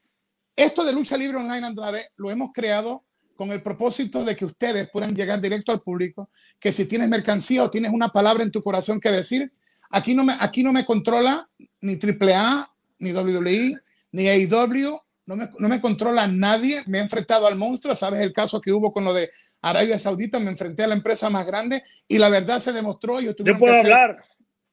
[0.56, 3.04] Esto de lucha libre online, Andrade, lo hemos creado
[3.36, 6.30] con el propósito de que ustedes puedan llegar directo al público,
[6.60, 9.50] que si tienes mercancía o tienes una palabra en tu corazón que decir,
[9.90, 11.48] aquí no me, aquí no me controla
[11.80, 13.76] ni AAA, ni WWE,
[14.12, 18.32] ni AEW, no me, no me controla nadie, me he enfrentado al monstruo, sabes el
[18.32, 19.30] caso que hubo con lo de
[19.62, 23.20] Arabia Saudita, me enfrenté a la empresa más grande y la verdad se demostró.
[23.20, 24.24] Yo, yo puedo hablar,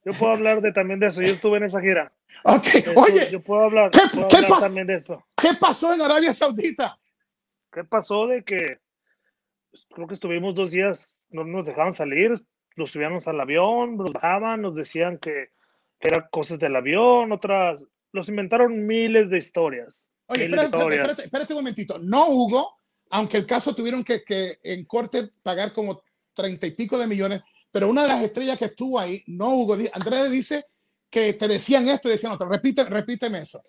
[0.03, 2.11] yo puedo hablar de, también de eso, yo estuve en esa gira.
[2.43, 5.23] Ok, oye, yo puedo hablar, ¿qué, puedo ¿qué, hablar también de eso.
[5.35, 6.97] ¿Qué pasó en Arabia Saudita?
[7.71, 8.79] ¿Qué pasó de que
[9.93, 12.33] creo que estuvimos dos días, no nos dejaban salir,
[12.75, 15.49] nos subíamos al avión, nos bajaban, nos decían que,
[16.03, 20.01] eran cosas del avión, otras, los inventaron miles de historias.
[20.31, 21.99] Oye, espérate, espérate, espérate, un momentito.
[21.99, 22.77] No, Hugo,
[23.09, 27.41] aunque el caso tuvieron que, que en corte pagar como treinta y pico de millones,
[27.71, 30.65] pero una de las estrellas que estuvo ahí, no Hugo, Andrés dice
[31.09, 32.47] que te decían esto y decían otro.
[32.47, 33.63] Repite, repíteme eso.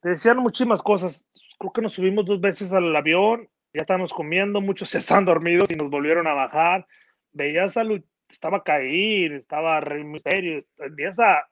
[0.00, 1.26] Te decían muchísimas cosas
[1.60, 5.74] creo que nos subimos dos veces al avión, ya estábamos comiendo, muchos estaban dormidos y
[5.74, 6.86] nos volvieron a bajar.
[7.32, 7.84] Veías a
[8.28, 10.60] estaba caído, estaba Rey Misterio,
[10.92, 11.46] veías a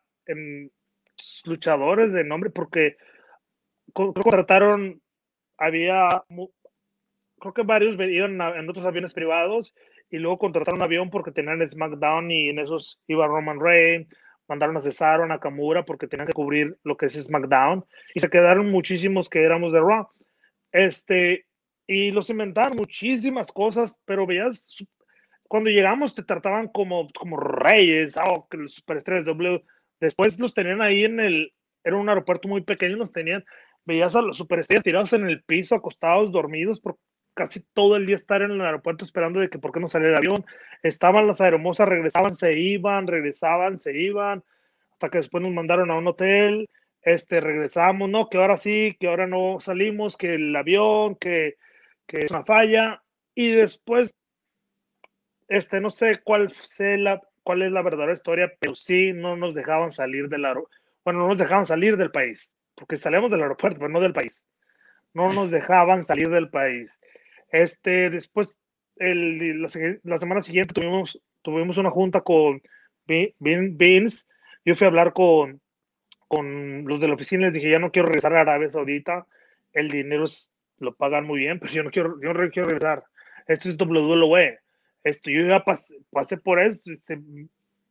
[1.45, 2.97] luchadores de nombre porque
[3.93, 5.01] contrataron,
[5.57, 6.25] había,
[7.39, 9.75] creo que varios iban en otros aviones privados
[10.11, 14.09] y luego contrataron un avión porque tenían SmackDown y en esos iba Roman Reigns,
[14.49, 18.31] mandaron a Cesaro, a Nakamura, porque tenían que cubrir lo que es SmackDown, y se
[18.31, 20.09] quedaron muchísimos que éramos de Raw.
[20.73, 21.47] Este,
[21.87, 24.85] y los inventaban muchísimas cosas, pero veías,
[25.43, 29.63] cuando llegamos te trataban como, como reyes, oh, que superestrellas W.
[30.01, 31.53] Después los tenían ahí en el,
[31.85, 33.45] era un aeropuerto muy pequeño, los tenían,
[33.89, 36.99] veías a los superestrellas tirados en el piso, acostados, dormidos, por
[37.35, 40.19] casi todo el día estar en el aeropuerto esperando de que por qué no saliera
[40.19, 40.45] el avión.
[40.83, 44.45] Estaban las aeromosas, regresaban, se iban, regresaban, se iban,
[44.93, 46.69] hasta que después nos mandaron a un hotel,
[47.03, 51.57] este, regresamos, no, que ahora sí, que ahora no salimos, que el avión, que
[52.09, 53.03] que es una falla,
[53.35, 54.13] y después,
[55.47, 59.55] este, no sé cuál, sé la, cuál es la verdadera historia, pero sí no nos
[59.55, 63.79] dejaban salir del aeropuerto, bueno, no nos dejaban salir del país, porque salíamos del aeropuerto,
[63.79, 64.41] pero no del país.
[65.15, 66.99] No nos dejaban salir del país.
[67.51, 68.55] Este, después,
[68.97, 72.63] el, la, semana siguiente tuvimos, tuvimos una junta con
[73.07, 74.27] Vince.
[74.65, 75.61] Yo fui a hablar con,
[76.29, 79.27] con los de la oficina y les dije, ya no quiero regresar a Arabia Saudita.
[79.73, 83.05] El dinero es lo pagan muy bien, pero yo no quiero, yo no quiero regresar.
[83.47, 84.59] Esto es WWE.
[85.05, 87.21] Esto, yo ya pasé, por esto, este,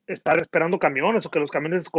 [0.07, 1.91] estar esperando camiones o que los camiones se,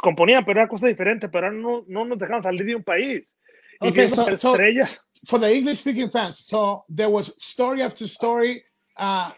[0.00, 3.32] componían, pero era cosa diferente, pero no, no nos dejaban salir de un país.
[3.80, 4.56] Okay, so, so,
[5.26, 8.62] for the English speaking fans, so there was story after story.
[8.96, 9.32] Uh,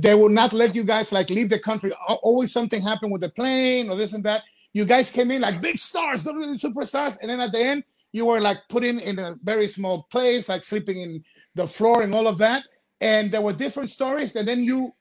[0.00, 1.92] they would not let you guys like leave the country.
[2.22, 4.42] Always something happened with the plane or this and that.
[4.72, 8.26] You guys came in like big stars, WWE superstars, and then at the end, you
[8.26, 12.14] were like put in in a very small place, like sleeping in the floor and
[12.14, 12.62] all of that.
[13.00, 14.34] And there were different stories.
[14.36, 14.92] And then you,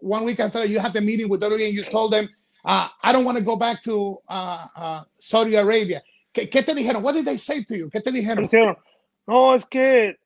[0.00, 2.28] one week after you had the meeting with WWE and you told them,
[2.64, 6.02] uh, I don't want to go back to uh, uh, Saudi Arabia.
[6.32, 7.02] ¿Qué, ¿Qué, te dijeron?
[7.02, 7.90] What did they say to you?
[7.90, 8.48] ¿Qué te dijeron?
[9.26, 10.16] No, es que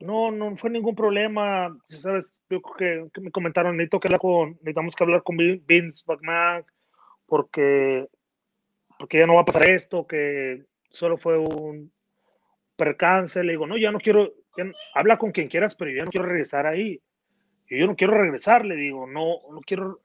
[0.00, 1.76] no, no fue ningún problema.
[1.88, 5.36] Sabes, yo creo que, que me comentaron, necesito que hablar con, necesitamos que hablar con
[5.36, 6.64] Vince McMahon
[7.26, 8.08] porque,
[8.98, 11.92] porque ya no va a pasar esto, que solo fue un
[12.76, 14.32] percance, le digo, no, ya no quiero,
[14.94, 17.00] habla con quien quieras, pero yo ya no quiero regresar ahí.
[17.78, 20.00] Yo no quiero regresar, le digo, no, no quiero,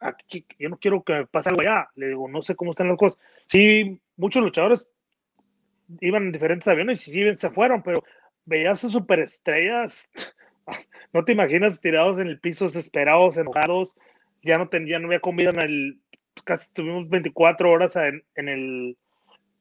[0.58, 2.98] yo no quiero que me pase algo allá, le digo, no sé cómo están las
[2.98, 3.20] cosas.
[3.46, 4.90] Sí, muchos luchadores
[6.00, 8.04] iban en diferentes aviones y sí se fueron, pero
[8.46, 10.10] veías a superestrellas,
[11.14, 13.96] no te imaginas tirados en el piso, desesperados, enojados,
[14.44, 16.00] ya no, tenía no había comida en el,
[16.46, 18.98] casi tuvimos 24 horas en, en el,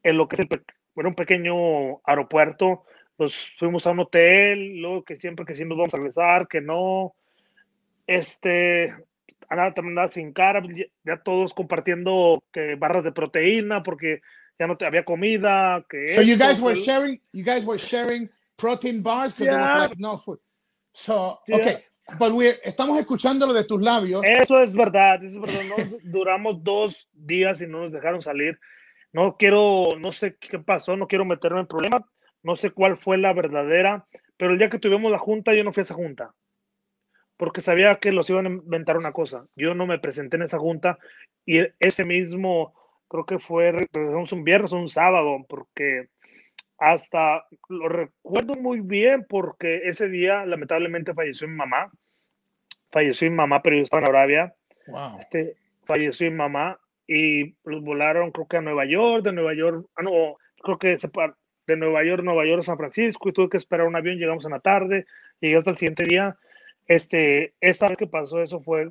[0.04, 0.64] en lo que es el,
[0.96, 2.84] era un pequeño aeropuerto,
[3.18, 6.60] nos fuimos a un hotel, luego que siempre que sí nos vamos a regresar, que
[6.60, 7.14] no,
[8.06, 8.94] este,
[9.50, 10.62] nada también sin cara,
[11.04, 14.20] ya, todos compartiendo que barras de proteína porque
[14.58, 18.30] ya no te había comida, que So you guys were sharing, you guys were sharing
[18.56, 20.38] protein bars because there was like no food.
[20.92, 21.84] So, okay,
[22.18, 24.22] but we estamos escuchando lo de tus labios.
[24.24, 25.90] Eso es verdad, eso es verdad.
[26.04, 28.58] Duramos dos días y no nos dejaron salir.
[29.12, 32.02] No quiero, no sé qué pasó, no quiero meterme en problemas,
[32.42, 35.72] no sé cuál fue la verdadera, pero el día que tuvimos la junta, yo no
[35.72, 36.34] fui a esa junta,
[37.36, 39.46] porque sabía que los iban a inventar una cosa.
[39.56, 40.98] Yo no me presenté en esa junta
[41.44, 42.74] y ese mismo,
[43.08, 46.08] creo que fue, un viernes o un sábado, porque
[46.78, 51.90] hasta lo recuerdo muy bien porque ese día lamentablemente falleció mi mamá.
[52.90, 54.54] Falleció mi mamá, pero yo estaba en Arabia.
[54.86, 55.18] Wow.
[55.18, 59.86] Este, falleció mi mamá y los volaron creo que a Nueva York, de Nueva York,
[59.96, 60.96] ah, no, creo que
[61.66, 64.52] de Nueva York, Nueva York San Francisco y tuve que esperar un avión, llegamos en
[64.52, 65.06] la tarde,
[65.40, 66.36] llegué hasta el siguiente día.
[66.86, 68.90] Este, esta vez que pasó eso fue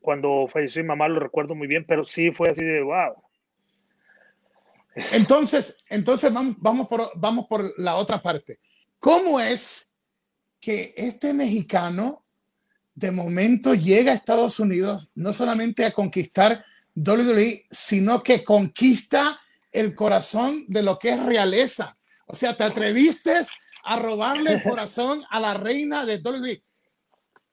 [0.00, 3.14] cuando falleció mi mamá, lo recuerdo muy bien, pero sí fue así de wow.
[5.12, 8.58] Entonces, entonces vamos, vamos, por, vamos por la otra parte.
[8.98, 9.88] ¿Cómo es
[10.60, 12.24] que este mexicano
[12.94, 19.40] de momento llega a Estados Unidos no solamente a conquistar WWE, sino que conquista
[19.72, 21.96] el corazón de lo que es realeza.
[22.26, 23.32] O sea, te atreviste
[23.84, 26.62] a robarle el corazón a la reina de WWE.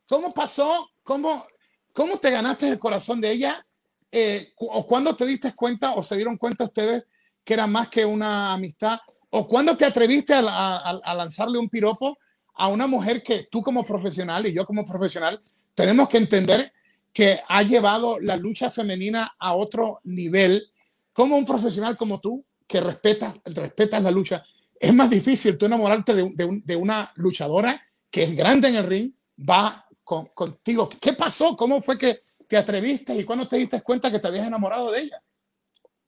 [0.07, 0.89] ¿Cómo pasó?
[1.03, 1.45] ¿Cómo,
[1.93, 3.65] cómo te ganaste el corazón de ella?
[4.11, 7.03] Eh, ¿O cuándo te diste cuenta o se dieron cuenta ustedes
[7.43, 8.99] que era más que una amistad?
[9.29, 12.17] ¿O cuándo te atreviste a, a lanzarle un piropo
[12.53, 15.41] a una mujer que tú como profesional y yo como profesional
[15.75, 16.73] tenemos que entender
[17.13, 20.69] que ha llevado la lucha femenina a otro nivel.
[21.13, 24.43] Como un profesional como tú, que respetas, respetas la lucha,
[24.79, 29.11] es más difícil tú enamorarte de, de, una luchadora que es grande en el ring,
[29.37, 30.89] va contigo.
[31.01, 31.55] ¿Qué pasó?
[31.55, 35.01] ¿Cómo fue que te atreviste y cuándo te diste cuenta que te habías enamorado de
[35.01, 35.21] ella?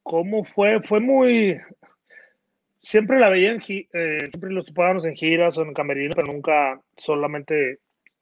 [0.03, 0.81] ¿Cómo fue?
[0.81, 1.59] Fue muy...
[2.81, 3.61] Siempre la veía en...
[3.67, 7.79] Eh, siempre los topábamos en giras o en camerino, pero nunca solamente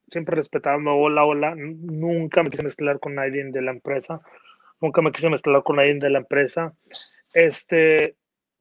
[0.10, 4.22] siempre respetando, hola, hola, nunca me quise mezclar con nadie de la empresa,
[4.80, 6.74] nunca me quise mezclar con nadie de la empresa,
[7.34, 8.16] este,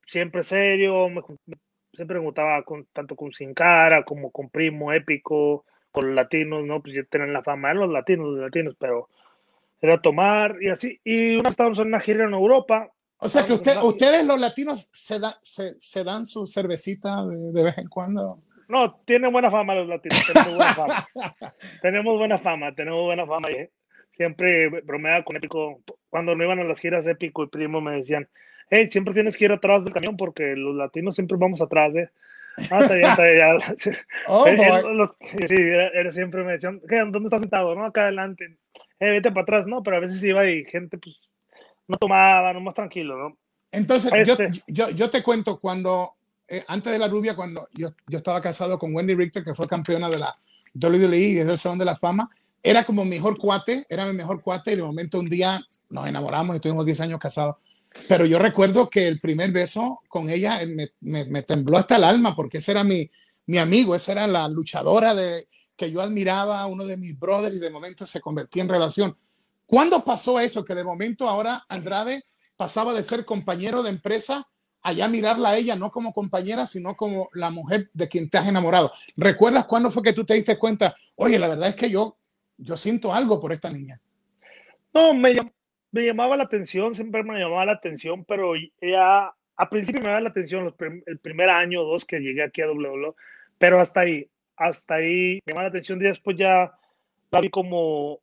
[0.04, 1.08] siempre serio,
[1.92, 5.64] siempre me gustaba con, tanto con Sin Cara como con Primo, Épico,
[5.96, 6.82] con los latinos, ¿no?
[6.82, 9.08] Pues ya tienen la fama de los latinos, los latinos, pero
[9.80, 11.00] era tomar y así.
[11.02, 12.90] Y una estábamos en una gira en Europa.
[13.16, 17.50] O sea que usted, ustedes los latinos se, da, se, se, dan su cervecita de,
[17.50, 18.42] de, vez en cuando.
[18.68, 20.22] No, tienen buena fama los latinos.
[20.30, 21.08] Tenemos buena fama.
[21.80, 23.48] tenemos buena fama, tenemos buena fama.
[24.12, 25.80] Siempre bromeaba con Épico.
[26.10, 28.28] Cuando no iban a las giras Épico y Primo me decían,
[28.68, 32.10] hey, siempre tienes que ir atrás del camión porque los latinos siempre vamos atrás, ¿eh?
[32.70, 33.96] Ah, está bien, está bien.
[34.28, 34.46] Oh,
[34.92, 37.74] los, sí, era, siempre me decían, ¿dónde estás sentado?
[37.74, 38.58] No, acá adelante.
[38.98, 39.82] Eh, vete para atrás, ¿no?
[39.82, 41.16] Pero a veces iba y gente, pues,
[41.86, 43.38] no tomaba, no más tranquilo, ¿no?
[43.70, 46.14] Entonces, este, yo, yo, te cuento, cuando,
[46.48, 49.68] eh, antes de la rubia, cuando yo, yo estaba casado con Wendy Richter, que fue
[49.68, 50.34] campeona de la
[50.74, 52.30] WWE, es el Salón de la Fama,
[52.62, 56.06] era como mi mejor cuate, era mi mejor cuate, y de momento un día nos
[56.06, 57.56] enamoramos y estuvimos 10 años casados.
[58.08, 62.34] Pero yo recuerdo que el primer beso con ella me, me, tembló hasta el alma
[62.34, 63.10] porque ese era mi,
[63.46, 67.60] mi amigo, esa era la luchadora de, que yo admiraba, uno de mis brothers y
[67.60, 69.16] de momento se convertía en relación.
[69.66, 70.64] ¿Cuándo pasó eso?
[70.64, 72.24] Que de momento ahora Andrade
[72.56, 74.46] pasaba de ser compañero de empresa
[74.86, 78.46] allá mirarla a ella no como compañera, sino como la mujer de quien te has
[78.46, 78.92] enamorado.
[79.16, 80.94] ¿Recuerdas cuándo fue que tú te diste cuenta?
[81.16, 82.16] Oye, la verdad es que yo,
[82.56, 84.00] yo siento algo por esta niña.
[84.94, 85.36] No, me,
[85.96, 90.20] me llamaba la atención, siempre me llamaba la atención, pero ya a principio me daba
[90.20, 90.74] la atención
[91.06, 93.14] el primer año o dos que llegué aquí a WWE,
[93.56, 96.70] pero hasta ahí, hasta ahí me llamaba la atención y después ya
[97.30, 98.20] la vi como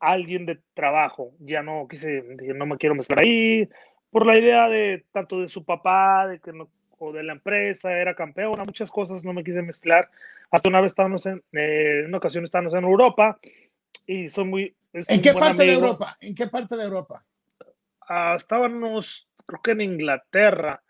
[0.00, 2.22] alguien de trabajo, ya no quise,
[2.54, 3.68] no me quiero mezclar ahí,
[4.10, 7.92] por la idea de tanto de su papá, de que no, o de la empresa,
[7.92, 10.08] era campeona, muchas cosas no me quise mezclar.
[10.50, 13.38] Hasta una vez estábamos en, eh, una ocasión estábamos en Europa
[14.06, 16.16] y soy muy, ¿En qué parte de Europa?
[16.20, 17.24] ¿En qué parte de Europa?
[18.08, 20.82] Ah, estábamos, creo que en Inglaterra.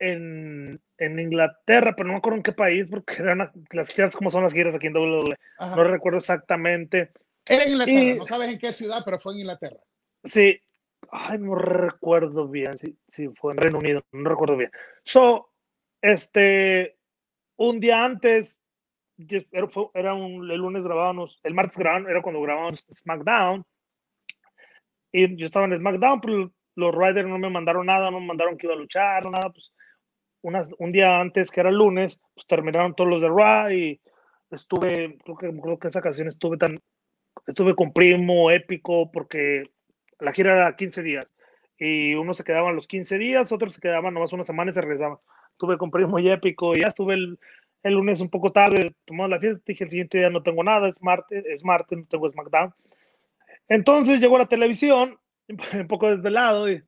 [0.00, 4.30] En, en, Inglaterra, pero no me acuerdo en qué país, porque eran las giras como
[4.30, 5.36] son las giras aquí en WWE.
[5.58, 7.10] No recuerdo exactamente.
[7.44, 9.78] Era en Inglaterra, no sabes en qué ciudad, pero fue en Inglaterra.
[10.22, 10.60] Sí,
[11.10, 14.70] ay, no recuerdo bien, sí, sí, fue en Reino Unido, no recuerdo bien.
[15.04, 15.50] So,
[16.00, 16.96] este,
[17.56, 18.60] un día antes
[19.18, 23.64] era, era un, el lunes grabábamos, el martes grabábamos, era cuando grabábamos SmackDown.
[25.12, 28.56] Y yo estaba en SmackDown, pero los Riders no me mandaron nada, no me mandaron
[28.56, 29.50] que iba a luchar, nada.
[29.50, 29.72] Pues
[30.42, 34.00] unas, un día antes, que era el lunes, pues terminaron todos los de Raw y
[34.50, 36.80] estuve, creo que, creo que esa ocasión estuve tan,
[37.46, 39.70] estuve con Primo, épico, porque
[40.20, 41.26] la gira era 15 días.
[41.78, 44.80] Y unos se quedaban los 15 días, otros se quedaban nomás una semana y se
[44.80, 45.18] regresaban.
[45.52, 47.38] Estuve con Primo y épico y ya estuve el,
[47.82, 50.88] el lunes un poco tarde, tomamos la fiesta, dije el siguiente día no tengo nada,
[50.88, 52.74] es martes, es martes, no tengo SmackDown.
[53.68, 55.18] Entonces llegó la televisión,
[55.74, 56.82] un poco desvelado, y,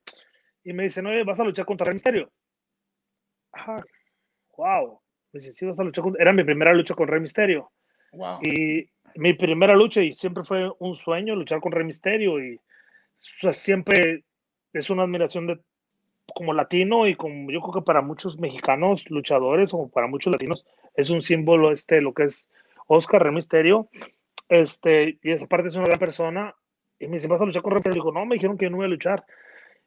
[0.64, 2.30] y me dicen, oye, vas a luchar contra Rey Misterio.
[3.52, 3.82] Ah,
[4.56, 5.00] wow.
[5.32, 6.22] Me dice, sí, vas a luchar contra...
[6.22, 7.70] Era mi primera lucha con Rey Misterio.
[8.12, 8.40] Wow.
[8.42, 12.60] Y mi primera lucha, y siempre fue un sueño luchar con Rey Misterio, y
[13.52, 14.24] siempre
[14.72, 15.60] es una admiración de
[16.34, 20.64] como latino y como yo creo que para muchos mexicanos luchadores o para muchos latinos
[20.94, 22.48] es un símbolo este lo que es
[22.86, 23.88] Oscar Remisterio
[24.48, 26.54] este y esa parte es una gran persona.
[26.98, 28.76] Y me dice vas a luchar con Rey Misterio dijo no me dijeron que no
[28.76, 29.24] iba a luchar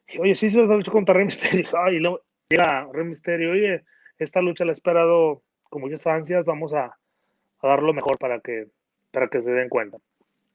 [0.08, 3.52] y, oye sí sí vas a luchar contra Rey Misterio y luego llega Rey Misterio
[3.52, 3.84] oye
[4.18, 8.40] esta lucha la he esperado con muchas ansias vamos a, a dar lo mejor para
[8.40, 8.66] que
[9.12, 9.98] para que se den cuenta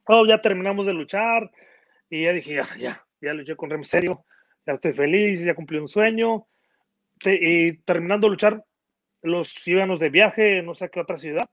[0.05, 1.49] oh, ya terminamos de luchar
[2.09, 4.25] y ya dije ya ya ya luché con Rey Misterio
[4.69, 6.45] ya estoy feliz, ya cumplí un sueño.
[7.25, 8.63] y terminando de luchar,
[9.21, 11.49] los ciudadanos de viaje, no sé a qué otra ciudad.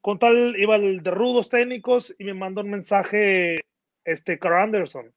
[0.00, 3.60] Con tal, iba el de rudos técnicos y me mandó un mensaje,
[4.04, 5.12] este Carl Anderson,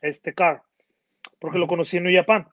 [0.00, 0.60] este Carl,
[1.38, 2.46] porque lo conocí en New Japan.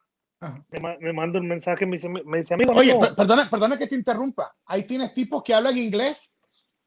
[0.70, 2.74] Me, me mandó un mensaje, me dice, me dice amigo.
[2.74, 4.56] Oye, perdona, perdona que te interrumpa.
[4.66, 6.34] Ahí tienes tipos que hablan inglés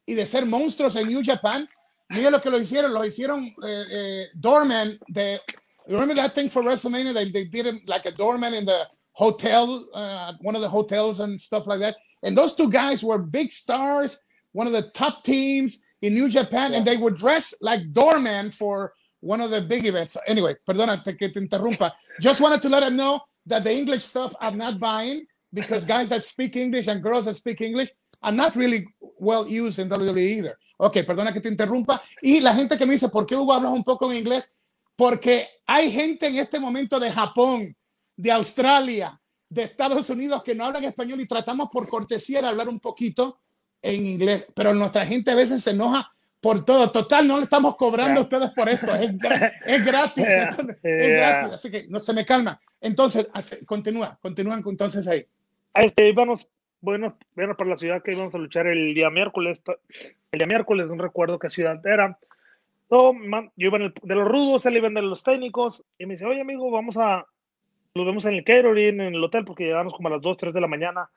[0.05, 1.69] y de ser monstruos en New Japan.
[2.09, 5.41] Mira lo que lo hicieron, lo hicieron eh, eh, Dorman de
[5.87, 7.13] remember that thing for WrestleMania?
[7.13, 11.21] They, they did it like a doorman in the hotel, uh, one of the hotels
[11.21, 11.97] and stuff like that.
[12.23, 14.19] And those two guys were big stars,
[14.53, 16.79] one of the top teams in New Japan, yeah.
[16.79, 20.17] and they would dress like doorman for one of the big events.
[20.27, 21.93] Anyway, perdona que te interrumpa.
[22.21, 26.09] Just wanted to let them know that the English stuff I'm not buying because guys
[26.11, 27.91] that speak English and girls that speak English
[28.23, 28.87] are not really
[29.19, 30.59] well used in WWE either.
[30.79, 32.01] Ok, perdona que te interrumpa.
[32.23, 34.51] Y la gente que me dice, ¿por qué Hugo hablas un poco en inglés?
[34.97, 37.77] porque hay gente en este momento de Japón,
[38.17, 42.69] de Australia, de Estados Unidos que no hablan español y tratamos por cortesía de hablar
[42.69, 43.41] un poquito
[43.83, 46.11] en inglés, pero nuestra gente a veces se enoja
[46.41, 46.91] por todo.
[46.91, 51.87] Total, no le estamos cobrando a ustedes por esto, es, gratis, es gratis, así que
[51.89, 52.61] no se me calma.
[52.81, 53.31] Entonces,
[53.67, 55.25] continúa, continúan entonces ahí.
[55.75, 56.49] este, íbamos,
[56.81, 59.62] bueno, bueno, para la ciudad que íbamos a luchar el día miércoles,
[60.33, 62.19] el día miércoles, no recuerdo qué ciudad era.
[62.91, 63.12] yo
[63.57, 66.97] iba de los rudos, él iba de los técnicos, y me dice, oye amigo, vamos
[66.97, 67.27] a,
[67.95, 70.53] nos vemos en el catering, en el hotel, porque llegamos como a las 2, 3
[70.55, 71.09] de la mañana.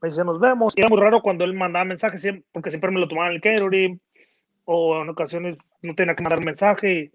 [0.00, 0.72] Me dice, nos vemos.
[0.74, 3.40] Y era muy raro cuando él mandaba mensajes, porque siempre me lo tomaba en el
[3.42, 4.00] catering,
[4.64, 7.12] o en ocasiones no tenía que mandar mensaje.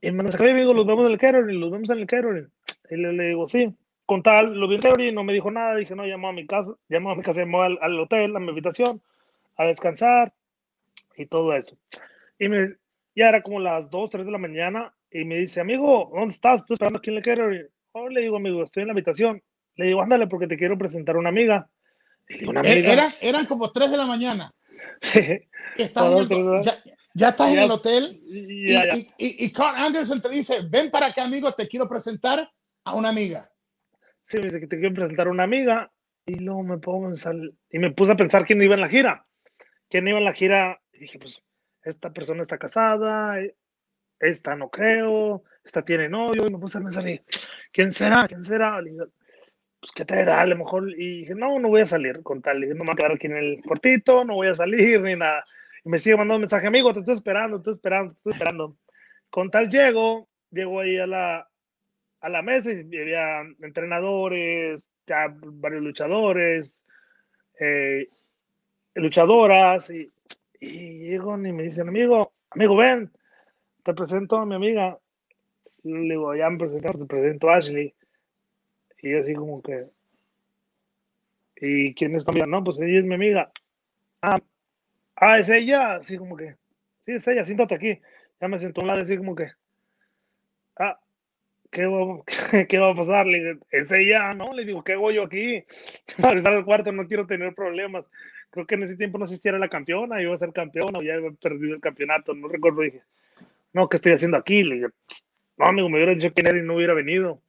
[0.00, 2.50] Y, y me dice, amigo, los vemos en el catering, los vemos en el catering.
[2.90, 3.74] Y le, le digo, sí.
[4.06, 5.76] Con tal, lo vi en el catering, no me dijo nada.
[5.76, 8.40] Dije, no, llamó a mi casa, llamó a mi casa, llamó al, al hotel, a
[8.40, 9.02] mi habitación,
[9.56, 10.32] a descansar
[11.14, 11.76] y todo eso.
[12.38, 12.76] Y me,
[13.14, 16.62] ya era como las 2, 3 de la mañana y me dice, amigo, ¿dónde estás?
[16.62, 17.68] Estoy esperando aquí en el catering.
[17.92, 19.42] Oh, le digo, amigo, estoy en la habitación.
[19.76, 21.68] Le digo, ándale, porque te quiero presentar a una amiga.
[22.46, 22.92] ¿una eh, amiga?
[22.92, 24.52] Era, eran como 3 de la mañana.
[26.62, 26.82] ya,
[27.14, 31.24] ya, estás en el hotel y, y, y, Carl Anderson te dice, ven para acá,
[31.24, 32.50] amigo, te quiero presentar
[32.84, 33.50] a una amiga.
[34.26, 35.90] Sí, me dice que te quiero presentar a una amiga.
[36.26, 37.34] Y luego me pongo a pensar,
[37.70, 39.26] y me puse a pensar quién iba en la gira.
[39.88, 40.80] ¿Quién iba en la gira?
[40.92, 41.42] Y dije, pues,
[41.82, 43.36] esta persona está casada,
[44.20, 47.04] esta no creo, esta tiene novio, y me puse a pensar,
[47.72, 48.28] ¿quién será?
[48.28, 48.80] ¿Quién será?
[48.80, 49.04] Le dije,
[49.80, 50.42] pues, ¿qué traerá?
[50.42, 52.84] A lo mejor, y dije, no, no voy a salir con tal, le dije, no
[52.84, 55.44] me voy a quedar aquí en el cortito, no voy a salir, ni nada.
[55.84, 58.32] Y me sigue mandando un mensaje, amigo, te estoy esperando, te estoy esperando, te estoy
[58.32, 58.76] esperando.
[59.30, 61.48] Con tal llego, llego ahí a la,
[62.20, 66.76] a la mesa y había entrenadores, ya varios luchadores,
[67.58, 68.06] eh,
[68.94, 70.10] luchadoras, y
[70.60, 73.10] llego y me dicen, amigo, amigo, ven,
[73.90, 74.98] te presento a mi amiga.
[75.82, 77.94] Le digo, ya me presento, te presento a Ashley.
[79.02, 79.86] Y así como que,
[81.56, 82.46] ¿y quién es tu amiga?
[82.46, 83.50] No, pues ella es mi amiga.
[84.22, 84.38] Ah,
[85.16, 85.96] ah, es ella.
[85.96, 86.56] Así como que,
[87.06, 87.98] sí, es ella, siéntate aquí.
[88.40, 89.48] Ya me sentó a un lado así como que,
[90.78, 91.00] ah,
[91.70, 92.22] ¿qué va,
[92.68, 93.26] qué, va a pasar?
[93.26, 94.52] Le digo, es ella, ¿no?
[94.52, 95.64] Le digo, ¿qué hago yo aquí?
[96.22, 98.04] Para estar al cuarto, no quiero tener problemas.
[98.50, 100.98] Creo que en ese tiempo no sé si era la campeona, iba a ser campeona
[100.98, 102.82] o ya había perdido el campeonato, no recuerdo.
[102.82, 103.02] Dije,
[103.72, 104.62] no, ¿qué estoy haciendo aquí?
[104.62, 104.86] Le dije,
[105.56, 107.42] no, amigo, me hubiera dicho quién era y no hubiera venido.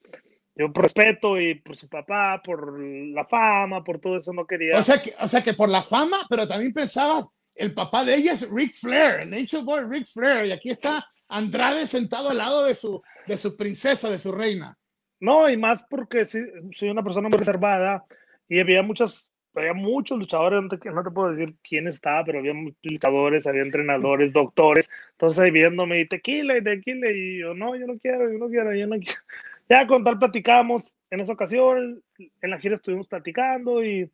[0.56, 4.78] Yo por respeto y por su papá, por la fama, por todo eso no quería.
[4.78, 8.16] O sea que, o sea que por la fama, pero también pensaba, el papá de
[8.16, 12.66] ella es Rick Flair, Nature Boy Rick Flair, y aquí está Andrade sentado al lado
[12.66, 14.78] de su, de su princesa, de su reina.
[15.22, 16.40] No, y más porque sí,
[16.76, 18.04] soy una persona muy reservada
[18.50, 22.40] y había muchas había muchos luchadores, no te, no te, puedo decir quién estaba, pero
[22.40, 27.54] había muchos luchadores, había entrenadores, doctores, entonces ahí viéndome y tequila y tequila y yo
[27.54, 29.20] no, yo no quiero, yo no quiero, yo no quiero.
[29.70, 34.12] Ya con tal platicamos en esa ocasión, en la gira estuvimos platicando y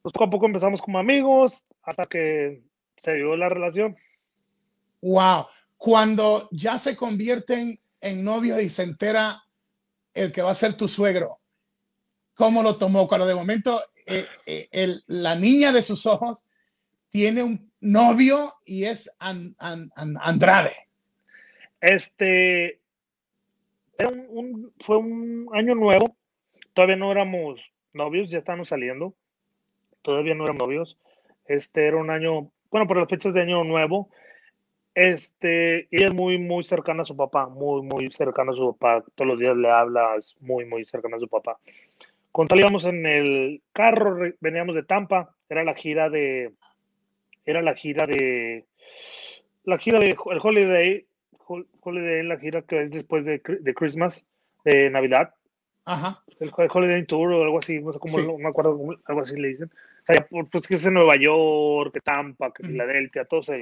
[0.00, 2.62] pues, poco a poco empezamos como amigos hasta que
[2.96, 3.96] se dio la relación.
[5.02, 5.46] Wow,
[5.76, 9.42] cuando ya se convierten en novios y se entera
[10.14, 11.40] el que va a ser tu suegro,
[12.34, 13.08] ¿cómo lo tomó?
[13.08, 16.38] Cuando de momento eh, eh, la niña de sus ojos
[17.10, 20.72] tiene un novio y es Andrade.
[21.80, 22.80] Este
[24.80, 26.16] fue un año nuevo,
[26.74, 29.14] todavía no éramos novios, ya estábamos saliendo,
[30.02, 30.98] todavía no éramos novios.
[31.46, 34.10] Este era un año, bueno, por las fechas de año nuevo,
[34.94, 39.04] este, ella es muy, muy cercana a su papá, muy, muy cercana a su papá,
[39.14, 41.58] todos los días le habla, es muy, muy cercana a su papá.
[42.36, 46.52] Con tal íbamos en el carro, veníamos de Tampa, era la gira de,
[47.46, 48.66] era la gira de,
[49.64, 51.06] la gira de el Holiday,
[51.80, 54.26] Holiday, la gira que es después de, de Christmas,
[54.66, 55.32] de Navidad.
[55.86, 56.22] Ajá.
[56.38, 59.48] El, Holiday Tour o algo así, no sé cómo, no me acuerdo, algo así le
[59.48, 59.70] dicen.
[60.06, 63.54] O sea, pues que es en Nueva York, que Tampa, que Filadelfia, todo eso.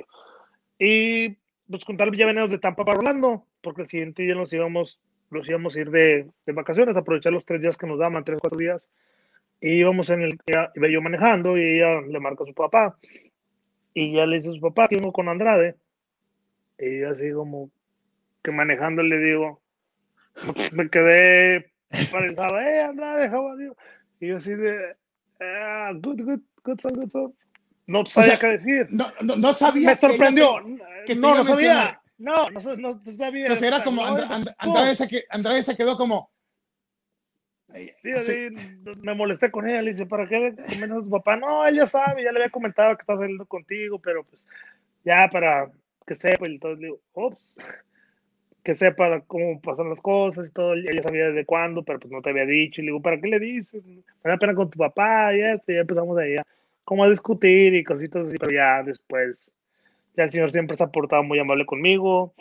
[0.80, 1.28] Y
[1.70, 4.98] pues con tal ya veníamos de Tampa para Orlando, porque el siguiente día nos íbamos
[5.34, 8.38] nos íbamos a ir de, de, vacaciones, aprovechar los tres días que nos daban, tres,
[8.40, 8.88] cuatro días.
[9.60, 12.96] Y íbamos en el, iba yo manejando y ella le marca a su papá.
[13.92, 15.76] Y ya le dice a su papá que vengo con Andrade.
[16.78, 17.70] Y yo así como
[18.42, 19.60] que manejando le digo,
[20.72, 21.70] me quedé
[22.10, 23.56] paralizado, eh, Andrade, how
[24.20, 24.92] Y yo así de,
[25.40, 27.34] ah, good, good, good son, good son.
[27.86, 28.86] No sabía qué decir.
[28.90, 29.90] No, no, no sabía.
[29.90, 30.56] Me sorprendió.
[31.06, 32.00] Que no, no sabía.
[32.18, 33.42] No, no, no, sabía.
[33.42, 36.30] Entonces era como, Andrade, se, Andrade se quedó como...
[37.96, 38.48] Sí, así,
[39.02, 41.36] me molesté con ella, le dije, ¿para qué a tu papá?
[41.36, 44.44] No, él ya sabe, ya le había comentado que está saliendo contigo, pero pues
[45.04, 45.72] ya para
[46.06, 47.56] que sepa, y entonces le digo, ups,
[48.62, 52.22] que sepa cómo pasan las cosas y todo, ella sabía desde cuándo, pero pues no
[52.22, 53.84] te había dicho, y le digo, ¿para qué le dices?
[53.84, 56.44] Me da pena con tu papá, y esto, y ya empezamos ahí a,
[56.84, 59.50] como a discutir y cositas así, pero ya después
[60.16, 62.34] el señor siempre se ha portado muy amable conmigo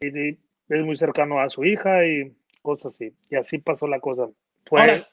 [0.00, 0.38] y
[0.68, 3.14] es muy cercano a su hija y cosas así.
[3.30, 4.28] Y así pasó la cosa.
[4.64, 5.04] Fue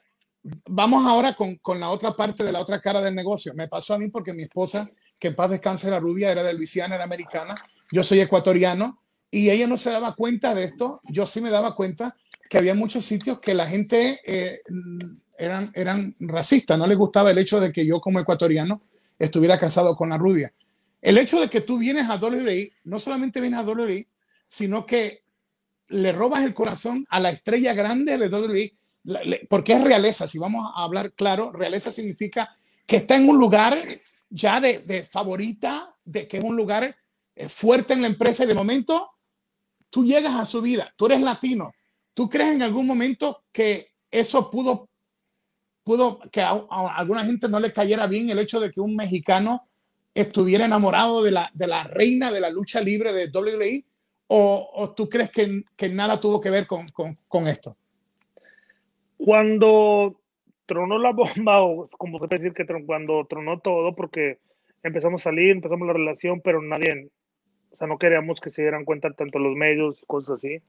[0.42, 3.54] vamos ahora con, con, la otra parte de la otra cara del negocio.
[3.54, 6.54] Me pasó a mí porque mi esposa, que en paz descanse la rubia, era de
[6.54, 7.62] Luisiana, era americana.
[7.92, 11.00] Yo soy ecuatoriano y ella no se daba cuenta de esto.
[11.04, 12.16] Yo sí me daba cuenta
[12.48, 14.60] que había muchos sitios que la gente eh,
[15.38, 16.78] eran, eran racistas.
[16.78, 18.82] No les gustaba el hecho de que yo como ecuatoriano
[19.18, 20.52] estuviera casado con la rubia.
[21.00, 24.06] El hecho de que tú vienes a WWE, no solamente vienes a WWE,
[24.46, 25.24] sino que
[25.88, 28.72] le robas el corazón a la estrella grande de WWE
[29.48, 32.54] porque es realeza, si vamos a hablar claro, realeza significa
[32.86, 33.78] que está en un lugar
[34.28, 36.96] ya de, favorita, de que es un lugar
[37.34, 39.10] eh, fuerte en la empresa de momento
[39.88, 41.72] tú llegas a su vida, tú eres latino,
[42.14, 44.88] tú crees en algún momento que eso pudo,
[45.82, 46.50] pudo que a,
[46.94, 49.68] alguna gente no le cayera bien el hecho de que un mexicano
[50.20, 53.84] estuviera enamorado de la, de la reina de la lucha libre de WWE
[54.32, 56.86] o, tú crees que, que, nada tuvo que ver con,
[57.26, 57.76] con, esto?
[59.16, 60.20] Cuando
[60.66, 64.38] tronó la bomba, o como se puede decir que cuando tronó todo, porque
[64.84, 67.08] empezamos a salir, empezamos la relación, pero nadie,
[67.72, 70.62] o sea, no queríamos que se dieran cuenta tanto los medios y cosas así.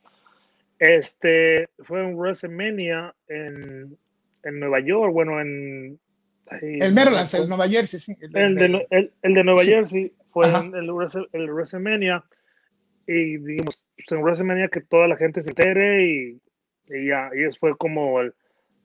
[0.80, 3.96] Este fue un WrestleMania en,
[4.42, 6.00] en Nueva York, bueno, en.
[6.62, 8.16] El Maryland, el Nueva Jersey, sí.
[8.20, 10.74] El, de, el, el de Nueva Jersey fue el,
[11.34, 12.24] el, WrestleMania.
[13.08, 16.42] Y digamos, pues, en WrestleMania que toda la gente se entere y,
[16.90, 18.34] y ya, y eso fue como el,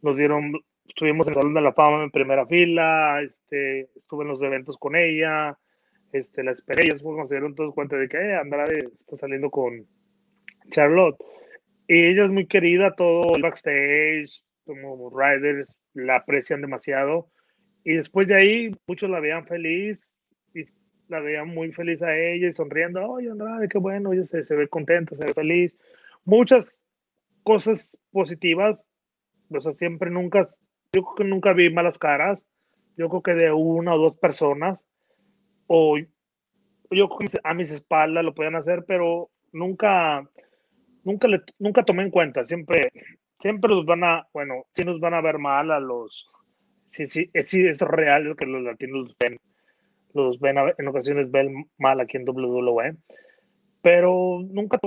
[0.03, 0.53] nos dieron,
[0.89, 4.77] estuvimos en el Salón de la Fama en primera fila, este, estuve en los eventos
[4.79, 5.59] con ella,
[6.13, 9.51] este, la esperé, y después nos dieron todos cuenta de que eh, Andrade está saliendo
[9.51, 9.87] con
[10.71, 11.17] Charlotte.
[11.89, 17.29] Y ella es muy querida, todo el backstage, como riders, la aprecian demasiado.
[17.87, 20.07] Y después de ahí, muchos la veían feliz
[20.55, 20.67] y
[21.09, 23.03] la veían muy feliz a ella y sonriendo.
[23.09, 25.75] Oye, Andrade, qué bueno, ella se, se ve contenta, se ve feliz.
[26.27, 26.79] Muchas
[27.43, 28.87] cosas positivas
[29.55, 30.47] o sea, siempre nunca,
[30.93, 32.47] yo creo que nunca vi malas caras.
[32.97, 34.85] Yo creo que de una o dos personas,
[35.67, 35.99] o
[36.91, 37.09] yo
[37.45, 40.29] a mis espaldas lo podían hacer, pero nunca,
[41.05, 42.47] nunca, le, nunca tomé en cuenta.
[42.47, 42.93] Siempre,
[43.39, 46.27] siempre los van a, bueno, si nos van a ver mal a los,
[46.97, 49.39] sí, sí, es, sí, es real que los latinos ven,
[50.15, 52.97] los ven en ocasiones ven mal aquí en WWE,
[53.83, 54.79] pero nunca,